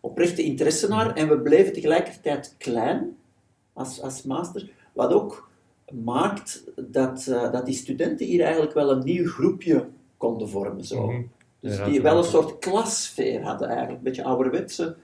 oprechte 0.00 0.42
interesse 0.42 0.88
naar 0.88 1.14
en 1.14 1.28
we 1.28 1.38
bleven 1.38 1.72
tegelijkertijd 1.72 2.54
klein 2.58 3.16
als, 3.72 4.02
als 4.02 4.22
master, 4.22 4.70
wat 4.92 5.12
ook 5.12 5.50
maakt 5.92 6.64
dat, 6.76 7.26
eh, 7.26 7.52
dat 7.52 7.66
die 7.66 7.74
studenten 7.74 8.26
hier 8.26 8.42
eigenlijk 8.42 8.74
wel 8.74 8.90
een 8.90 9.04
nieuw 9.04 9.26
groepje 9.26 9.88
konden 10.16 10.48
vormen. 10.48 10.84
Zo. 10.84 11.06
Mhm. 11.06 11.22
Dus 11.60 11.76
Ja, 11.76 11.84
die 11.84 12.02
wel 12.02 12.18
een 12.18 12.24
soort 12.24 12.58
klassfeer 12.58 13.42
hadden 13.42 13.68
eigenlijk, 13.68 13.98
een 13.98 14.04
beetje 14.04 14.24
ouderwetse 14.24 14.96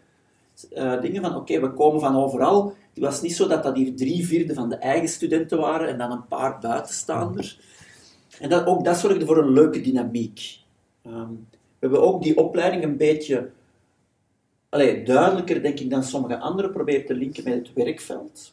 eh, 0.73 1.01
dingen 1.01 1.23
van 1.23 1.37
oké, 1.37 1.61
we 1.61 1.73
komen 1.73 2.01
van 2.01 2.17
overal. 2.17 2.75
Het 2.95 3.03
was 3.03 3.23
niet 3.23 3.35
zo 3.35 3.49
dat 3.49 3.63
dat 3.63 3.77
hier 3.77 3.97
drie 3.97 4.27
vierde 4.27 4.55
van 4.55 4.69
de 4.69 4.77
eigen 4.77 5.09
studenten 5.09 5.59
waren 5.59 5.89
en 5.89 5.99
dan 5.99 6.11
een 6.11 6.27
paar 6.27 6.59
buitenstaanders. 6.61 7.61
En 8.41 8.49
dat, 8.49 8.67
ook 8.67 8.85
dat 8.85 8.99
zorgde 8.99 9.27
voor 9.27 9.39
een 9.39 9.53
leuke 9.53 9.81
dynamiek. 9.81 10.59
Ehm, 11.03 11.31
we 11.53 11.79
hebben 11.79 12.03
ook 12.03 12.23
die 12.23 12.37
opleiding 12.37 12.85
een 12.85 12.97
beetje 12.97 13.51
allee, 14.69 15.05
duidelijker, 15.05 15.63
denk 15.63 15.81
ik, 15.81 15.91
dan 15.91 16.05
sommige 16.05 16.39
anderen 16.39 16.71
proberen 16.71 17.07
te 17.07 17.15
linken 17.15 17.45
met 17.45 17.55
het 17.55 17.73
werkveld. 17.73 18.53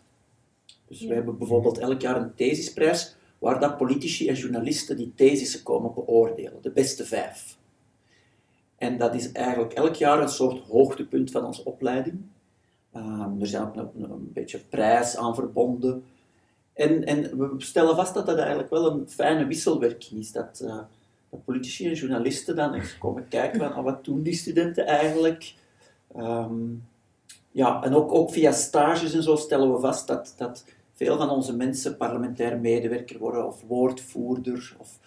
Dus 0.87 1.01
we 1.01 1.13
hebben 1.13 1.37
bijvoorbeeld 1.37 1.77
elk 1.77 2.01
jaar 2.01 2.21
een 2.21 2.35
thesisprijs 2.35 3.15
waar 3.39 3.59
dat 3.59 3.77
politici 3.77 4.27
en 4.27 4.35
journalisten 4.35 4.97
die 4.97 5.13
thesissen 5.15 5.63
komen 5.63 5.93
beoordelen, 5.93 6.61
de 6.61 6.71
beste 6.71 7.05
vijf. 7.05 7.57
En 8.77 8.97
dat 8.97 9.15
is 9.15 9.31
eigenlijk 9.31 9.73
elk 9.73 9.95
jaar 9.95 10.21
een 10.21 10.29
soort 10.29 10.59
hoogtepunt 10.67 11.31
van 11.31 11.45
onze 11.45 11.65
opleiding. 11.65 12.21
Ehm, 12.97 13.41
er 13.41 13.47
zijn 13.47 13.63
ook 13.63 13.75
een, 13.75 14.11
een 14.11 14.31
beetje 14.33 14.59
prijs 14.59 15.17
aan 15.17 15.35
verbonden. 15.35 16.03
En, 16.73 17.05
en 17.05 17.37
we 17.37 17.55
stellen 17.57 17.95
vast 17.95 18.13
dat 18.13 18.25
dat 18.25 18.37
eigenlijk 18.37 18.69
wel 18.69 18.91
een 18.91 19.09
fijne 19.09 19.45
wisselwerking 19.45 20.19
is. 20.19 20.31
Dat, 20.31 20.61
eh, 20.65 20.79
dat 21.29 21.45
politici 21.45 21.87
en 21.87 21.93
journalisten 21.93 22.55
dan 22.55 22.73
eens 22.73 22.97
komen 22.97 23.27
kijken 23.27 23.59
van 23.59 23.73
ah, 23.73 23.83
wat 23.83 24.05
doen 24.05 24.23
die 24.23 24.33
studenten 24.33 24.85
eigenlijk. 24.85 25.55
Ehm, 26.15 26.53
ja, 27.51 27.83
en 27.83 27.93
ook, 27.93 28.13
ook 28.13 28.31
via 28.31 28.51
stages 28.51 29.13
en 29.13 29.23
zo 29.23 29.35
stellen 29.35 29.73
we 29.73 29.79
vast 29.79 30.07
dat, 30.07 30.33
dat 30.37 30.65
veel 30.93 31.17
van 31.17 31.29
onze 31.29 31.55
mensen 31.55 31.97
parlementair 31.97 32.59
medewerker 32.59 33.19
worden 33.19 33.47
of 33.47 33.63
woordvoerder. 33.67 34.75
Of, 34.77 34.99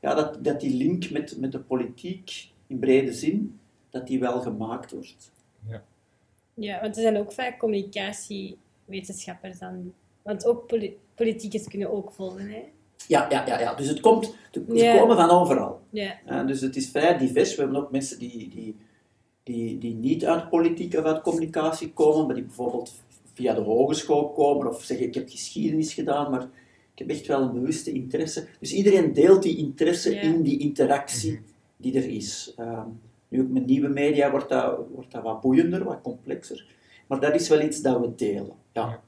ja, 0.00 0.14
dat, 0.14 0.44
dat 0.44 0.60
die 0.60 0.76
link 0.76 1.10
met, 1.10 1.36
met 1.38 1.52
de 1.52 1.60
politiek 1.60 2.50
in 2.66 2.78
brede 2.78 3.12
zin, 3.12 3.60
dat 3.90 4.06
die 4.06 4.20
wel 4.20 4.40
gemaakt 4.40 4.92
wordt. 4.92 5.32
Ja, 5.68 5.82
want 6.56 6.96
er 6.96 7.02
zijn 7.02 7.16
ook 7.16 7.32
vaak 7.32 7.58
communicatiewetenschappers 7.58 9.58
dan. 9.58 9.92
Want 10.22 10.46
ook 10.46 10.66
poli 10.66 10.96
politicus 11.14 11.68
kunnen 11.68 11.90
ook 11.92 12.12
volgen, 12.12 12.48
hè? 12.48 12.62
Ja, 13.08 13.26
ja, 13.30 13.46
ja, 13.46 13.60
ja. 13.60 13.74
dus 13.74 13.88
het 13.88 14.00
komt, 14.00 14.34
ze 14.50 14.64
Ja. 14.74 14.98
komen 14.98 15.16
van 15.16 15.30
overal. 15.30 15.80
Ja. 15.90 16.14
Eh, 16.26 16.46
dus 16.46 16.60
het 16.60 16.76
is 16.76 16.90
vrij 16.90 17.18
divers. 17.18 17.54
We 17.54 17.62
hebben 17.62 17.80
ook 17.82 17.90
mensen 17.90 18.18
die, 18.18 18.48
die, 18.48 18.76
die, 19.42 19.78
die 19.78 19.94
niet 19.94 20.26
uit 20.26 20.48
politiek 20.48 20.94
of 20.98 21.04
uit 21.04 21.22
communicatie 21.22 21.92
komen, 21.92 22.26
maar 22.26 22.34
die 22.34 22.44
bijvoorbeeld 22.44 22.92
via 23.34 23.54
de 23.54 23.60
hogeschool 23.60 24.28
komen 24.30 24.68
of 24.68 24.82
zeggen 24.82 25.06
ik 25.06 25.14
heb 25.14 25.28
geschiedenis 25.28 25.94
gedaan, 25.94 26.30
maar 26.30 26.42
ik 26.92 26.98
heb 26.98 27.10
echt 27.10 27.26
wel 27.26 27.42
een 27.42 27.52
bewuste 27.52 27.92
interesse. 27.92 28.46
Dus 28.60 28.72
iedereen 28.72 29.12
deelt 29.12 29.42
die 29.42 29.56
interesse 29.56 30.14
Ja. 30.14 30.20
in 30.20 30.42
die 30.42 30.58
interactie 30.58 31.40
die 31.76 31.96
er 31.96 32.08
is. 32.08 32.52
Ehm, 32.56 32.88
nu 33.28 33.40
ook 33.40 33.48
met 33.48 33.66
nieuwe 33.66 33.88
media 33.88 34.30
wordt 34.30 34.48
dat, 34.48 34.78
wordt 34.94 35.12
dat 35.12 35.22
wat 35.22 35.40
boeiender, 35.40 35.84
wat 35.84 36.00
complexer. 36.02 36.66
Maar 37.06 37.20
dat 37.20 37.34
is 37.34 37.48
wel 37.48 37.60
iets 37.60 37.82
dat 37.82 38.00
we 38.00 38.14
delen. 38.14 38.52
Ja. 38.72 39.00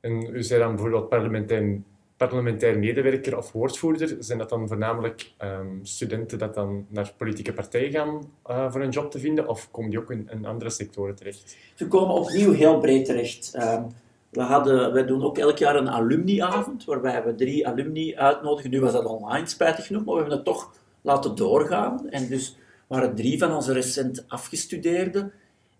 En 0.00 0.34
u 0.34 0.42
zei 0.42 0.60
dan 0.60 0.70
bijvoorbeeld 0.70 1.08
parlementair, 1.08 1.80
parlementair 2.16 2.78
medewerker 2.78 3.36
of 3.36 3.52
woordvoerder. 3.52 4.16
Zijn 4.18 4.38
dat 4.38 4.48
dan 4.48 4.68
voornamelijk 4.68 5.32
ehm, 5.36 5.66
studenten 5.82 6.38
dat 6.38 6.54
dan 6.54 6.86
naar 6.88 7.12
politieke 7.16 7.52
partijen 7.52 7.90
gaan 7.90 8.32
eh, 8.46 8.72
voor 8.72 8.80
een 8.80 8.90
job 8.90 9.10
te 9.10 9.18
vinden? 9.18 9.48
Of 9.48 9.70
komen 9.70 9.90
die 9.90 9.98
ook 9.98 10.10
in, 10.10 10.28
in 10.32 10.46
andere 10.46 10.70
sectoren 10.70 11.14
terecht? 11.14 11.56
Ze 11.74 11.88
komen 11.88 12.14
opnieuw 12.14 12.52
heel 12.52 12.78
breed 12.78 13.04
terecht. 13.04 13.54
Ehm, 13.54 13.82
we, 14.30 14.42
hadden, 14.42 14.92
we 14.92 15.04
doen 15.04 15.22
ook 15.22 15.38
elk 15.38 15.58
jaar 15.58 15.76
een 15.76 15.90
alumniavond, 15.90 16.84
waarbij 16.84 17.24
we 17.24 17.34
drie 17.34 17.68
alumni 17.68 18.16
uitnodigen. 18.16 18.70
Nu 18.70 18.80
was 18.80 18.92
dat 18.92 19.04
online, 19.04 19.46
spijtig 19.46 19.86
genoeg, 19.86 20.04
maar 20.04 20.14
we 20.14 20.20
hebben 20.20 20.36
het 20.36 20.46
toch 20.46 20.72
laten 21.00 21.34
doorgaan. 21.34 22.10
En 22.10 22.28
dus 22.28 22.56
waren 22.88 23.14
drie 23.14 23.38
van 23.38 23.54
onze 23.54 23.72
recent 23.72 24.24
afgestudeerden. 24.28 25.32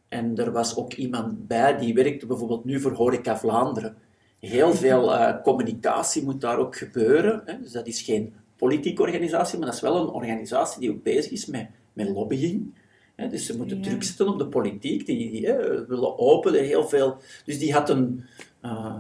En 0.09 0.37
er 0.37 0.53
was 0.53 0.77
ook 0.77 0.93
iemand 0.93 1.47
bij 1.47 1.79
die 1.79 1.95
werkte 1.95 2.27
bijvoorbeeld 2.27 2.65
nu 2.65 2.81
voor 2.81 2.93
Horeca 2.93 3.39
Vlaanderen. 3.39 3.97
Heel 4.41 4.75
veel 4.75 5.15
eh, 5.15 5.43
communicatie 5.43 6.23
moet 6.25 6.41
daar 6.41 6.59
ook 6.59 6.77
gebeuren. 6.77 7.43
Hè. 7.45 7.61
Dus 7.61 7.73
dat 7.73 7.87
is 7.87 8.03
geen 8.03 8.35
politieke 8.57 9.03
organisatie, 9.03 9.59
maar 9.59 9.67
dat 9.67 9.77
is 9.77 9.83
wel 9.83 9.97
een 9.97 10.09
organisatie 10.09 10.81
die 10.81 10.91
ook 10.91 11.03
bezig 11.03 11.33
is 11.33 11.47
met, 11.47 11.67
met 11.93 12.09
lobbying. 12.09 12.75
Hè. 13.15 13.29
Dus 13.29 13.47
ze 13.47 13.57
moeten 13.57 13.77
Ja. 13.77 13.83
druk 13.83 14.03
zetten 14.03 14.29
op 14.29 14.39
de 14.39 14.47
politiek, 14.47 15.07
die, 15.07 15.31
die 15.31 15.47
hè, 15.47 15.87
willen 15.87 16.19
openen, 16.19 16.65
heel 16.65 16.89
veel. 16.89 17.17
Dus 17.45 17.59
die 17.59 17.73
had 17.73 17.89
een, 17.91 18.25
eh, 18.61 18.99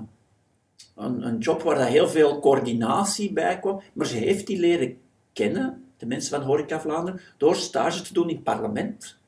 een, 0.96 1.26
een 1.26 1.38
job 1.38 1.62
waar 1.62 1.78
dat 1.78 1.86
heel 1.86 2.08
veel 2.08 2.40
coördinatie 2.40 3.32
bij 3.32 3.58
kwam. 3.58 3.80
Maar 3.92 4.06
ze 4.06 4.16
heeft 4.16 4.46
die 4.46 4.58
leren 4.58 4.96
kennen, 5.32 5.82
de 5.98 6.06
mensen 6.06 6.38
van 6.38 6.46
Horeca 6.46 6.80
Vlaanderen, 6.80 7.20
door 7.36 7.56
stage 7.56 8.02
te 8.02 8.12
doen 8.12 8.28
in 8.28 8.34
het 8.34 8.44
parlement. 8.44 9.18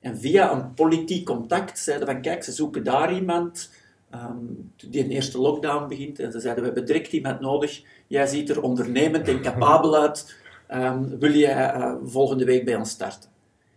En 0.00 0.18
via 0.18 0.52
een 0.52 0.74
politiek 0.74 1.26
contact 1.26 1.78
zeiden 1.78 2.06
van, 2.06 2.20
kijk, 2.20 2.44
ze 2.44 2.52
zoeken 2.52 2.84
daar 2.84 3.14
iemand 3.14 3.70
ehm, 4.10 4.36
die 4.76 5.04
een 5.04 5.10
eerste 5.10 5.38
lockdown 5.38 5.88
begint. 5.88 6.18
En 6.18 6.32
ze 6.32 6.40
zeiden, 6.40 6.62
we 6.62 6.70
hebben 6.70 6.86
direct 6.86 7.12
iemand 7.12 7.40
nodig. 7.40 7.82
Jij 8.06 8.26
ziet 8.26 8.50
er 8.50 8.62
ondernemend 8.62 9.28
en 9.28 9.42
capabel 9.42 9.96
uit. 9.96 10.36
Ehm, 10.66 11.18
wil 11.18 11.32
jij 11.32 11.70
eh, 11.70 11.94
volgende 12.04 12.44
week 12.44 12.64
bij 12.64 12.76
ons 12.76 12.90
starten? 12.90 13.30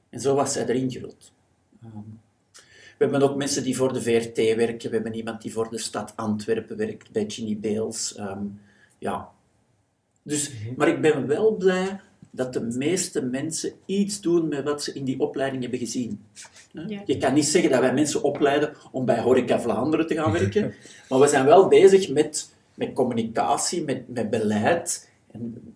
En 0.10 0.20
zo 0.20 0.36
was 0.36 0.54
zij 0.54 0.66
erin 0.66 0.92
gerold. 0.92 1.32
Ehm, 1.82 1.98
we 2.98 3.08
hebben 3.08 3.22
ook 3.22 3.36
mensen 3.36 3.64
die 3.64 3.76
voor 3.76 3.94
de 3.94 4.02
VRT 4.02 4.38
werken. 4.38 4.90
We 4.90 4.96
hebben 4.96 5.16
iemand 5.16 5.42
die 5.42 5.54
voor 5.54 5.70
de 5.70 5.78
stad 5.78 6.14
Antwerpen 6.16 6.78
werkt, 6.78 7.12
bij 7.12 7.26
Ginny 7.28 7.58
Beels. 7.60 8.20
Ja. 8.98 9.30
Dus, 10.24 10.52
maar 10.76 10.88
ik 10.88 11.02
ben 11.02 11.28
wel 11.28 11.56
blij 11.56 12.00
dat 12.32 12.54
de 12.54 12.62
meeste 12.62 13.22
mensen 13.22 13.74
iets 13.86 14.22
doen 14.22 14.48
met 14.48 14.64
wat 14.64 14.84
ze 14.84 14.94
in 14.94 15.04
die 15.04 15.20
opleiding 15.20 15.62
hebben 15.62 15.80
gezien. 15.80 16.26
Ja. 16.72 17.02
Je 17.06 17.18
kan 17.18 17.34
niet 17.34 17.46
zeggen 17.46 17.72
dat 17.72 17.80
wij 17.80 17.94
mensen 17.94 18.24
opleiden 18.24 18.76
om 18.92 19.06
bij 19.06 19.20
Horeca 19.20 19.60
Vlaanderen 19.60 20.08
te 20.08 20.16
gaan 20.16 20.32
werken, 20.40 20.74
maar 21.10 21.20
we 21.20 21.28
zijn 21.28 21.46
wel 21.46 21.68
bezig 21.68 22.10
met, 22.10 22.54
met 22.74 22.94
communicatie, 22.94 23.84
met, 23.84 24.08
met 24.08 24.30
beleid. 24.30 25.10
En 25.32 25.76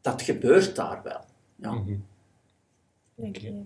dat 0.00 0.22
gebeurt 0.22 0.76
daar 0.76 1.00
wel. 1.02 1.24
Ja. 1.56 1.72
Mhm. 1.72 1.96
Oké. 3.14 3.64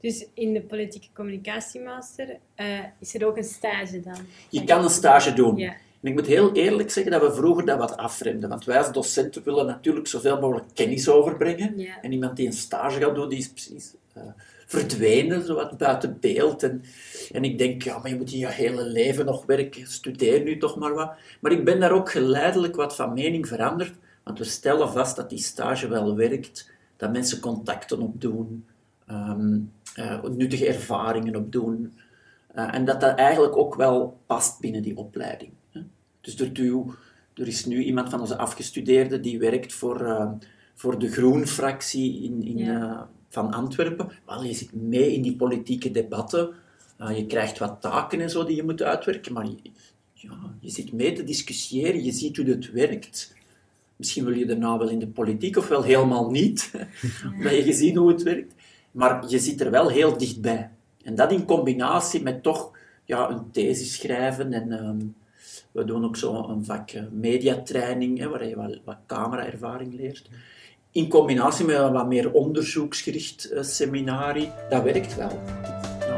Dus 0.00 0.26
in 0.34 0.52
de 0.52 0.62
politieke 0.62 1.08
communicatiemaster 1.12 2.38
eh, 2.54 2.84
is 2.98 3.14
er 3.14 3.26
ook 3.26 3.36
een 3.36 3.44
stage 3.44 4.00
dan? 4.00 4.16
Je 4.48 4.64
kan 4.64 4.84
een 4.84 4.90
stage 4.90 5.32
doen. 5.32 5.56
Ja. 5.56 5.74
En 6.04 6.10
ik 6.10 6.16
moet 6.16 6.26
heel 6.26 6.52
eerlijk 6.52 6.90
zeggen 6.90 7.12
dat 7.12 7.22
we 7.22 7.34
vroeger 7.34 7.64
dat 7.64 7.78
wat 7.78 7.96
afremden. 7.96 8.48
Want 8.48 8.64
wij 8.64 8.78
als 8.78 8.92
docenten 8.92 9.42
willen 9.44 9.66
natuurlijk 9.66 10.06
zoveel 10.06 10.40
mogelijk 10.40 10.66
kennis 10.74 11.08
overbrengen. 11.08 11.78
Ja. 11.78 12.00
En 12.02 12.12
iemand 12.12 12.36
die 12.36 12.46
een 12.46 12.52
stage 12.52 13.00
gaat 13.00 13.14
doen, 13.14 13.28
die 13.28 13.38
is 13.38 13.50
precies 13.50 13.94
eh, 14.12 14.22
verdwenen, 14.66 15.46
zo 15.46 15.54
wat 15.54 15.78
buiten 15.78 16.16
beeld. 16.20 16.62
En, 16.62 16.82
en 17.32 17.44
ik 17.44 17.58
denk, 17.58 17.82
ja, 17.82 17.98
maar 17.98 18.10
je 18.10 18.16
moet 18.16 18.30
je 18.30 18.46
hele 18.46 18.84
leven 18.84 19.24
nog 19.24 19.46
werken, 19.46 19.86
studeer 19.86 20.42
nu 20.42 20.58
toch 20.58 20.76
maar 20.76 20.94
wat. 20.94 21.12
Maar 21.40 21.52
ik 21.52 21.64
ben 21.64 21.80
daar 21.80 21.92
ook 21.92 22.10
geleidelijk 22.10 22.76
wat 22.76 22.94
van 22.94 23.12
mening 23.12 23.48
veranderd. 23.48 23.94
Want 24.22 24.38
we 24.38 24.44
stellen 24.44 24.92
vast 24.92 25.16
dat 25.16 25.30
die 25.30 25.38
stage 25.38 25.88
wel 25.88 26.16
werkt, 26.16 26.70
dat 26.96 27.12
mensen 27.12 27.40
contacten 27.40 28.00
opdoen, 28.00 28.66
eh, 29.06 30.22
nuttige 30.22 30.66
ervaringen 30.66 31.36
opdoen. 31.36 31.98
Eh, 32.54 32.74
en 32.74 32.84
dat 32.84 33.00
dat 33.00 33.18
eigenlijk 33.18 33.56
ook 33.56 33.74
wel 33.74 34.18
past 34.26 34.60
binnen 34.60 34.82
die 34.82 34.96
opleiding. 34.96 35.52
Dus 36.24 36.38
er, 36.38 36.50
er 37.34 37.46
is 37.46 37.64
nu 37.64 37.82
iemand 37.82 38.10
van 38.10 38.20
onze 38.20 38.38
afgestudeerden 38.38 39.22
die 39.22 39.38
werkt 39.38 39.72
voor, 39.72 40.00
eh, 40.00 40.30
voor 40.74 40.98
de 40.98 41.08
Groen-fractie 41.08 42.22
in, 42.22 42.42
in, 42.42 42.68
eh, 42.68 43.00
van 43.28 43.52
Antwerpen. 43.52 44.08
Wel, 44.26 44.44
je 44.44 44.54
zit 44.54 44.74
mee 44.74 45.12
in 45.12 45.22
die 45.22 45.36
politieke 45.36 45.90
debatten. 45.90 46.54
Eh, 46.96 47.16
je 47.16 47.26
krijgt 47.26 47.58
wat 47.58 47.80
taken 47.80 48.20
en 48.20 48.30
zo 48.30 48.44
die 48.44 48.56
je 48.56 48.62
moet 48.62 48.82
uitwerken, 48.82 49.32
maar 49.32 49.46
je, 49.46 49.56
ja, 50.12 50.38
je 50.60 50.70
zit 50.70 50.92
mee 50.92 51.12
te 51.12 51.24
discussiëren, 51.24 52.04
je 52.04 52.12
ziet 52.12 52.36
hoe 52.36 52.46
het 52.46 52.72
werkt. 52.72 53.34
Misschien 53.96 54.24
wil 54.24 54.34
je 54.34 54.46
daarna 54.46 54.78
wel 54.78 54.88
in 54.88 54.98
de 54.98 55.06
politiek 55.06 55.56
of 55.56 55.68
wel 55.68 55.82
helemaal 55.82 56.30
niet, 56.30 56.70
omdat 57.36 57.54
je 57.54 57.62
gezien 57.62 57.96
hoe 57.96 58.08
het 58.08 58.22
werkt. 58.22 58.54
Maar 58.90 59.28
je 59.28 59.38
zit 59.38 59.60
er 59.60 59.70
wel 59.70 59.88
heel 59.88 60.18
dichtbij. 60.18 60.70
En 61.02 61.14
dat 61.14 61.32
in 61.32 61.44
combinatie 61.44 62.22
met 62.22 62.42
toch 62.42 62.78
ja, 63.04 63.30
een 63.30 63.50
thesis 63.50 63.94
schrijven 63.94 64.52
en 64.52 64.72
ehm, 64.72 64.98
we 65.74 65.84
doen 65.84 66.04
ook 66.04 66.16
zo 66.16 66.48
een 66.48 66.64
vak 66.64 66.90
eh, 66.90 67.02
mediatraining, 67.10 68.18
hè, 68.18 68.28
waar 68.28 68.46
je 68.46 68.56
wat, 68.56 68.78
wat 68.84 68.98
cameraervaring 69.06 69.94
leert. 69.94 70.28
In 70.90 71.08
combinatie 71.08 71.64
met 71.64 71.76
een 71.76 71.92
wat 71.92 72.06
meer 72.06 72.32
onderzoeksgericht 72.32 73.50
eh, 73.50 73.62
seminarie, 73.62 74.50
dat 74.68 74.82
werkt 74.82 75.16
wel. 75.16 75.30
Ja. 76.00 76.16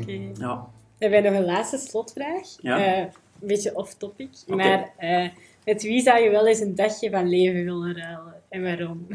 Oké. 0.00 0.30
Ja. 0.38 0.68
We 0.98 1.06
hebben 1.06 1.22
nog 1.32 1.40
een 1.40 1.46
laatste 1.46 1.78
slotvraag. 1.78 2.46
Ja. 2.60 2.78
Eh, 2.84 2.98
een 3.40 3.46
beetje 3.46 3.76
off-topic. 3.76 4.30
Maar 4.46 4.92
eh, 4.96 5.28
met 5.64 5.82
wie 5.82 6.00
zou 6.02 6.20
je 6.20 6.30
wel 6.30 6.46
eens 6.46 6.60
een 6.60 6.74
dagje 6.74 7.10
van 7.10 7.28
leven 7.28 7.64
willen 7.64 7.96
ruilen? 7.96 8.34
En 8.48 8.62
waarom? 8.62 9.06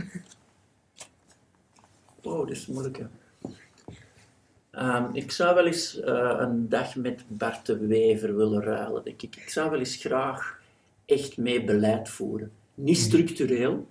Oh, 2.23 2.37
dat 2.39 2.49
is 2.49 2.67
moeilijk. 2.67 2.97
hè. 2.97 3.05
Ehm, 4.75 5.05
ik 5.13 5.31
zou 5.31 5.55
wel 5.55 5.65
eens 5.65 5.99
eh, 5.99 6.35
een 6.39 6.69
dag 6.69 6.95
met 6.95 7.23
Bart 7.27 7.65
de 7.65 7.77
Wever 7.77 8.35
willen 8.35 8.61
ruilen, 8.61 9.03
denk 9.03 9.21
ik. 9.21 9.35
Ik 9.35 9.49
zou 9.49 9.69
wel 9.69 9.79
eens 9.79 9.95
graag 9.95 10.59
echt 11.05 11.37
mee 11.37 11.63
beleid 11.63 12.09
voeren. 12.09 12.51
Niet 12.73 12.97
structureel. 12.97 13.87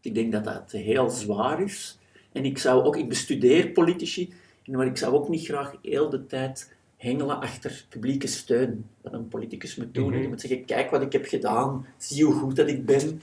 Ik 0.00 0.14
denk 0.14 0.32
dat 0.32 0.44
dat 0.44 0.70
heel 0.70 1.10
zwaar 1.10 1.62
is. 1.62 1.98
En 2.32 2.44
ik 2.44 2.58
zou 2.58 2.82
ook, 2.82 2.96
ik 2.96 3.08
bestudeer 3.08 3.68
politici, 3.68 4.32
maar 4.66 4.86
ik 4.86 4.96
zou 4.96 5.14
ook 5.14 5.28
niet 5.28 5.44
graag 5.44 5.74
heel 5.82 6.08
de 6.08 6.26
tijd 6.26 6.74
hengelen 6.96 7.40
achter 7.40 7.84
publieke 7.88 8.26
steun. 8.26 8.86
Wat 9.00 9.12
een 9.12 9.28
politicus 9.28 9.76
moet 9.76 9.94
doen. 9.94 10.10
Mhm. 10.10 10.22
Je 10.22 10.28
moet 10.28 10.40
zeggen, 10.40 10.64
kijk 10.64 10.90
wat 10.90 11.02
ik 11.02 11.12
heb 11.12 11.26
gedaan, 11.26 11.86
zie 11.96 12.24
hoe 12.24 12.34
goed 12.34 12.56
dat 12.56 12.68
ik 12.68 12.86
ben, 12.86 13.20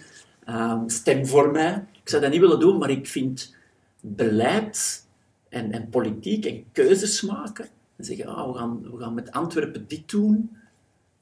Ehm, 0.49 0.88
stem 0.88 1.25
voor 1.25 1.51
mij. 1.51 1.85
Ik 2.01 2.09
zou 2.09 2.21
dat 2.21 2.31
niet 2.31 2.39
willen 2.39 2.59
doen, 2.59 2.77
maar 2.77 2.89
ik 2.89 3.07
vind 3.07 3.55
beleid 4.01 5.07
en, 5.49 5.71
en 5.71 5.89
politiek 5.89 6.45
en 6.45 6.65
keuzes 6.71 7.21
maken 7.21 7.65
en 7.95 8.05
zeggen, 8.05 8.25
ah, 8.25 8.51
we, 8.51 8.57
gaan, 8.57 8.91
we 8.91 8.97
gaan 8.97 9.13
met 9.13 9.31
Antwerpen 9.31 9.85
dit 9.88 10.09
doen. 10.09 10.57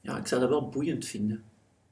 Ja, 0.00 0.16
ik 0.16 0.26
zou 0.26 0.40
dat 0.40 0.50
wel 0.50 0.68
boeiend 0.68 1.06
vinden. 1.06 1.42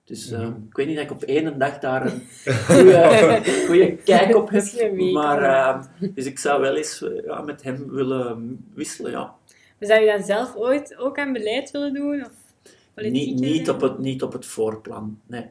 Dus 0.04 0.30
ehm, 0.30 0.52
ik 0.68 0.76
weet 0.76 0.86
niet 0.86 0.96
dat 0.96 1.04
ik 1.04 1.10
op 1.10 1.22
één 1.22 1.58
dag 1.58 1.78
daar 1.78 2.06
een 2.06 2.22
goede, 3.66 3.98
kijk 4.04 4.36
op 4.36 4.50
heb, 4.50 5.00
maar 5.12 5.42
ehm, 5.42 6.12
dus 6.14 6.24
ik 6.24 6.38
zou 6.38 6.60
wel 6.60 6.76
eens 6.76 7.04
ja, 7.24 7.40
met 7.40 7.62
hem 7.62 7.90
willen 7.90 8.58
wisselen, 8.74 9.10
ja. 9.10 9.34
Maar 9.78 9.88
zou 9.88 10.00
je 10.00 10.06
dan 10.06 10.24
zelf 10.24 10.54
ooit 10.54 10.96
ook 10.96 11.18
aan 11.18 11.32
beleid 11.32 11.70
willen 11.70 11.94
doen? 11.94 12.24
Of 12.24 12.32
politiek 12.94 13.26
Niet, 13.26 13.40
niet, 13.40 13.70
op 13.70 13.80
het, 13.80 13.98
niet 13.98 14.22
op 14.22 14.32
het 14.32 14.46
voorplan, 14.46 15.20
nee. 15.26 15.46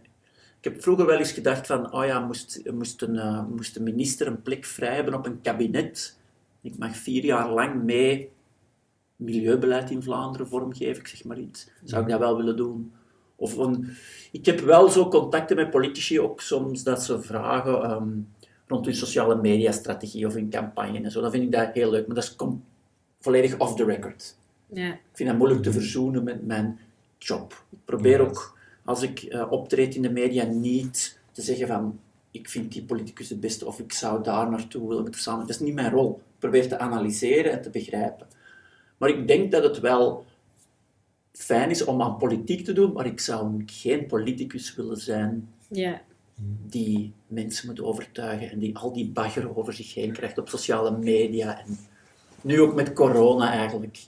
Ik 0.62 0.72
heb 0.72 0.82
vroeger 0.82 1.06
wel 1.06 1.18
eens 1.18 1.32
gedacht 1.32 1.68
van, 1.68 1.94
oh 1.94 2.06
ja, 2.06 2.20
moest, 2.20 2.62
moest, 2.74 3.02
een, 3.02 3.16
eh, 3.16 3.46
moest 3.46 3.76
een 3.76 3.84
minister 3.84 4.28
een 4.28 4.42
plek 4.42 4.66
vrij 4.66 4.96
hebben 4.96 5.14
op 5.14 5.26
een 5.26 5.42
kabinet. 5.42 6.18
Ik 6.66 6.78
mag 6.78 6.96
vier 6.96 7.24
jaar 7.26 7.50
lang 7.50 7.84
mee 7.84 8.30
milieubeleid 9.16 9.92
in 9.92 10.04
Vlaanderen 10.04 10.48
vormgeven, 10.48 11.02
ik 11.02 11.08
zeg 11.08 11.24
maar 11.24 11.40
iets. 11.40 11.68
Zou 11.84 12.04
ik 12.04 12.10
dat 12.10 12.20
wel 12.20 12.38
willen 12.38 12.58
doen? 12.58 12.94
Of 13.36 13.58
een, 13.58 13.90
ik 14.32 14.46
heb 14.46 14.60
wel 14.60 14.90
zo 14.90 15.08
contacten 15.08 15.56
met 15.56 15.70
politici, 15.70 16.20
ook 16.20 16.42
soms 16.42 16.84
dat 16.84 17.04
ze 17.04 17.22
vragen 17.22 17.84
ehm, 17.84 18.10
rond 18.68 18.86
hun 18.86 18.96
sociale 18.96 19.36
mediastrategie 19.36 20.26
of 20.26 20.34
hun 20.34 20.50
campagne 20.50 21.02
en 21.02 21.12
zo. 21.12 21.22
Dan 21.22 21.32
vind 21.32 21.44
ik 21.44 21.52
dat 21.52 21.74
heel 21.74 21.90
leuk, 21.90 22.08
maar 22.08 22.16
dat 22.16 22.24
is 22.24 22.36
com- 22.36 22.64
volledig 23.20 23.58
off 23.58 23.76
the 23.76 23.86
record. 23.86 24.36
Ja. 24.68 24.94
Ik 24.94 25.00
vind 25.14 25.30
dat 25.30 25.38
moeilijk 25.38 25.64
te 25.64 25.72
verzoenen 25.72 26.24
met 26.24 26.46
mijn 26.46 26.80
job. 27.18 27.64
Ik 27.72 27.80
probeer 27.86 28.20
ook, 28.20 28.58
als 28.86 29.02
ik 29.02 29.20
eh, 29.20 29.52
optreed 29.52 29.96
in 29.96 30.02
de 30.02 30.12
media, 30.12 30.44
niet 30.44 31.20
te 31.32 31.42
zeggen 31.42 31.68
van 31.68 32.00
ik 32.32 32.50
vind 32.50 32.72
die 32.72 32.84
politicus 32.84 33.28
de 33.28 33.38
beste 33.38 33.66
of 33.66 33.80
ik 33.80 33.94
zou 33.94 34.24
daar 34.24 34.50
naartoe 34.50 34.88
willen 34.88 35.04
met 35.04 35.16
samen. 35.16 35.40
Dat 35.40 35.50
is 35.50 35.60
niet 35.60 35.74
mijn 35.74 35.92
rol. 35.92 36.22
Ik 36.46 36.52
probeer 36.52 36.70
te 36.70 36.78
analyseren 36.80 37.52
en 37.52 37.62
te 37.62 37.70
begrijpen. 37.70 38.28
Maar 38.98 39.10
ik 39.10 39.28
denk 39.28 39.52
dat 39.52 39.64
het 39.64 39.80
wel 39.80 40.26
fijn 41.32 41.70
is 41.70 41.84
om 41.84 42.02
aan 42.02 42.18
politiek 42.18 42.66
te 42.66 42.74
doen, 42.74 42.94
maar 42.94 43.06
ik 43.06 43.20
zou 43.20 43.64
geen 43.66 44.06
politicus 44.06 44.76
willen 44.76 44.98
zijn 44.98 45.50
Ja. 45.68 46.02
die 46.70 47.14
mensen 47.28 47.68
moet 47.68 47.82
overtuigen 47.82 48.52
en 48.52 48.60
die 48.60 48.78
al 48.78 48.94
die 48.94 49.10
bagger 49.10 49.58
over 49.58 49.74
zich 49.74 49.94
heen 49.94 50.12
krijgt 50.12 50.38
op 50.38 50.50
sociale 50.50 50.98
media. 50.98 51.60
En 51.60 51.78
nu 52.42 52.62
ook 52.62 52.76
met 52.76 52.94
corona 52.94 53.52
eigenlijk. 53.52 54.00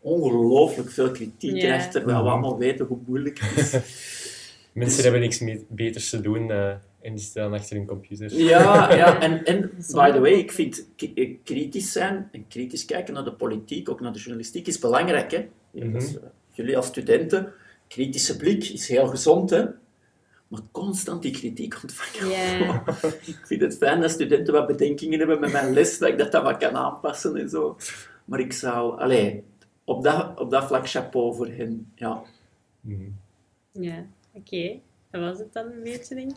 Ongelooflijk 0.00 0.90
veel 0.90 1.10
kritiek 1.10 1.54
Ja. 1.54 1.58
krijgt, 1.58 1.92
terwijl 1.92 2.22
we 2.22 2.28
allemaal 2.30 2.58
weten 2.58 2.86
hoe 2.86 2.98
moeilijk 3.06 3.38
het 3.40 3.56
is. 3.58 3.72
Mensen 4.72 5.02
hebben 5.02 5.20
niks 5.20 5.42
beters 5.68 6.10
te 6.10 6.20
doen 6.20 6.50
eh, 6.50 6.74
en 7.00 7.14
die 7.14 7.24
staan 7.24 7.52
achter 7.52 7.76
hun 7.76 7.86
computer. 7.86 8.34
Ja, 8.34 8.92
ja. 9.02 9.20
En, 9.20 9.44
en 9.44 9.60
by 9.92 10.10
the 10.12 10.20
way, 10.20 10.32
ik 10.32 10.52
vind 10.52 10.86
eh, 11.14 11.36
kritisch 11.44 11.92
zijn 11.92 12.28
en 12.32 12.46
kritisch 12.48 12.84
kijken 12.84 13.14
naar 13.14 13.24
de 13.24 13.32
politiek, 13.32 13.88
ook 13.88 14.00
naar 14.00 14.12
de 14.12 14.18
journalistiek, 14.18 14.66
is 14.66 14.78
belangrijk. 14.78 15.30
Hè? 15.30 15.48
Ja, 15.70 15.84
Mhm. 15.84 15.92
dus, 15.92 16.16
eh, 16.18 16.22
jullie 16.52 16.76
als 16.76 16.86
studenten, 16.86 17.52
kritische 17.88 18.36
blik 18.36 18.64
is 18.64 18.88
heel 18.88 19.06
gezond. 19.06 19.50
Hè? 19.50 19.64
maar 20.48 20.60
constant 20.70 21.22
die 21.22 21.32
kritiek 21.32 21.74
ontvangen. 21.82 22.28
Ja. 22.30 22.82
ik 23.26 23.40
vind 23.44 23.60
het 23.60 23.76
fijn 23.76 24.00
dat 24.00 24.10
studenten 24.10 24.54
wat 24.54 24.66
bedenkingen 24.66 25.18
hebben 25.18 25.40
met 25.40 25.52
mijn 25.52 25.72
les, 25.72 25.98
dat 25.98 26.08
ik 26.08 26.18
dat, 26.18 26.32
dat 26.32 26.42
wat 26.42 26.56
kan 26.56 26.76
aanpassen 26.76 27.36
en 27.36 27.48
zo. 27.48 27.76
Maar 28.24 28.40
ik 28.40 28.52
zou, 28.52 29.00
allee, 29.00 29.42
op 29.84 30.02
dat, 30.02 30.38
op 30.40 30.50
dat 30.50 30.64
vlak 30.64 30.88
chapeau 30.88 31.34
voor 31.34 31.46
hen. 31.46 31.92
Ja. 31.94 32.22
Mhm. 32.80 33.10
Ja, 33.72 34.06
oké. 34.32 34.78
Dat 35.10 35.20
was 35.20 35.38
het 35.38 35.52
dan 35.52 35.64
een 35.66 35.82
beetje, 35.82 36.14
denk 36.14 36.30
ik. 36.30 36.36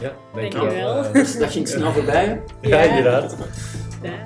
Ja, 0.00 0.12
denk 0.34 0.52
Dankjewel. 0.52 1.04
ik. 1.04 1.12
Dus 1.12 1.36
dat 1.38 1.50
ging 1.50 1.68
snel 1.68 1.92
voorbij. 1.92 2.42
ja, 2.60 2.82
Ja. 2.82 2.88
inderdaad. 2.96 3.36
Ja. 4.02 4.22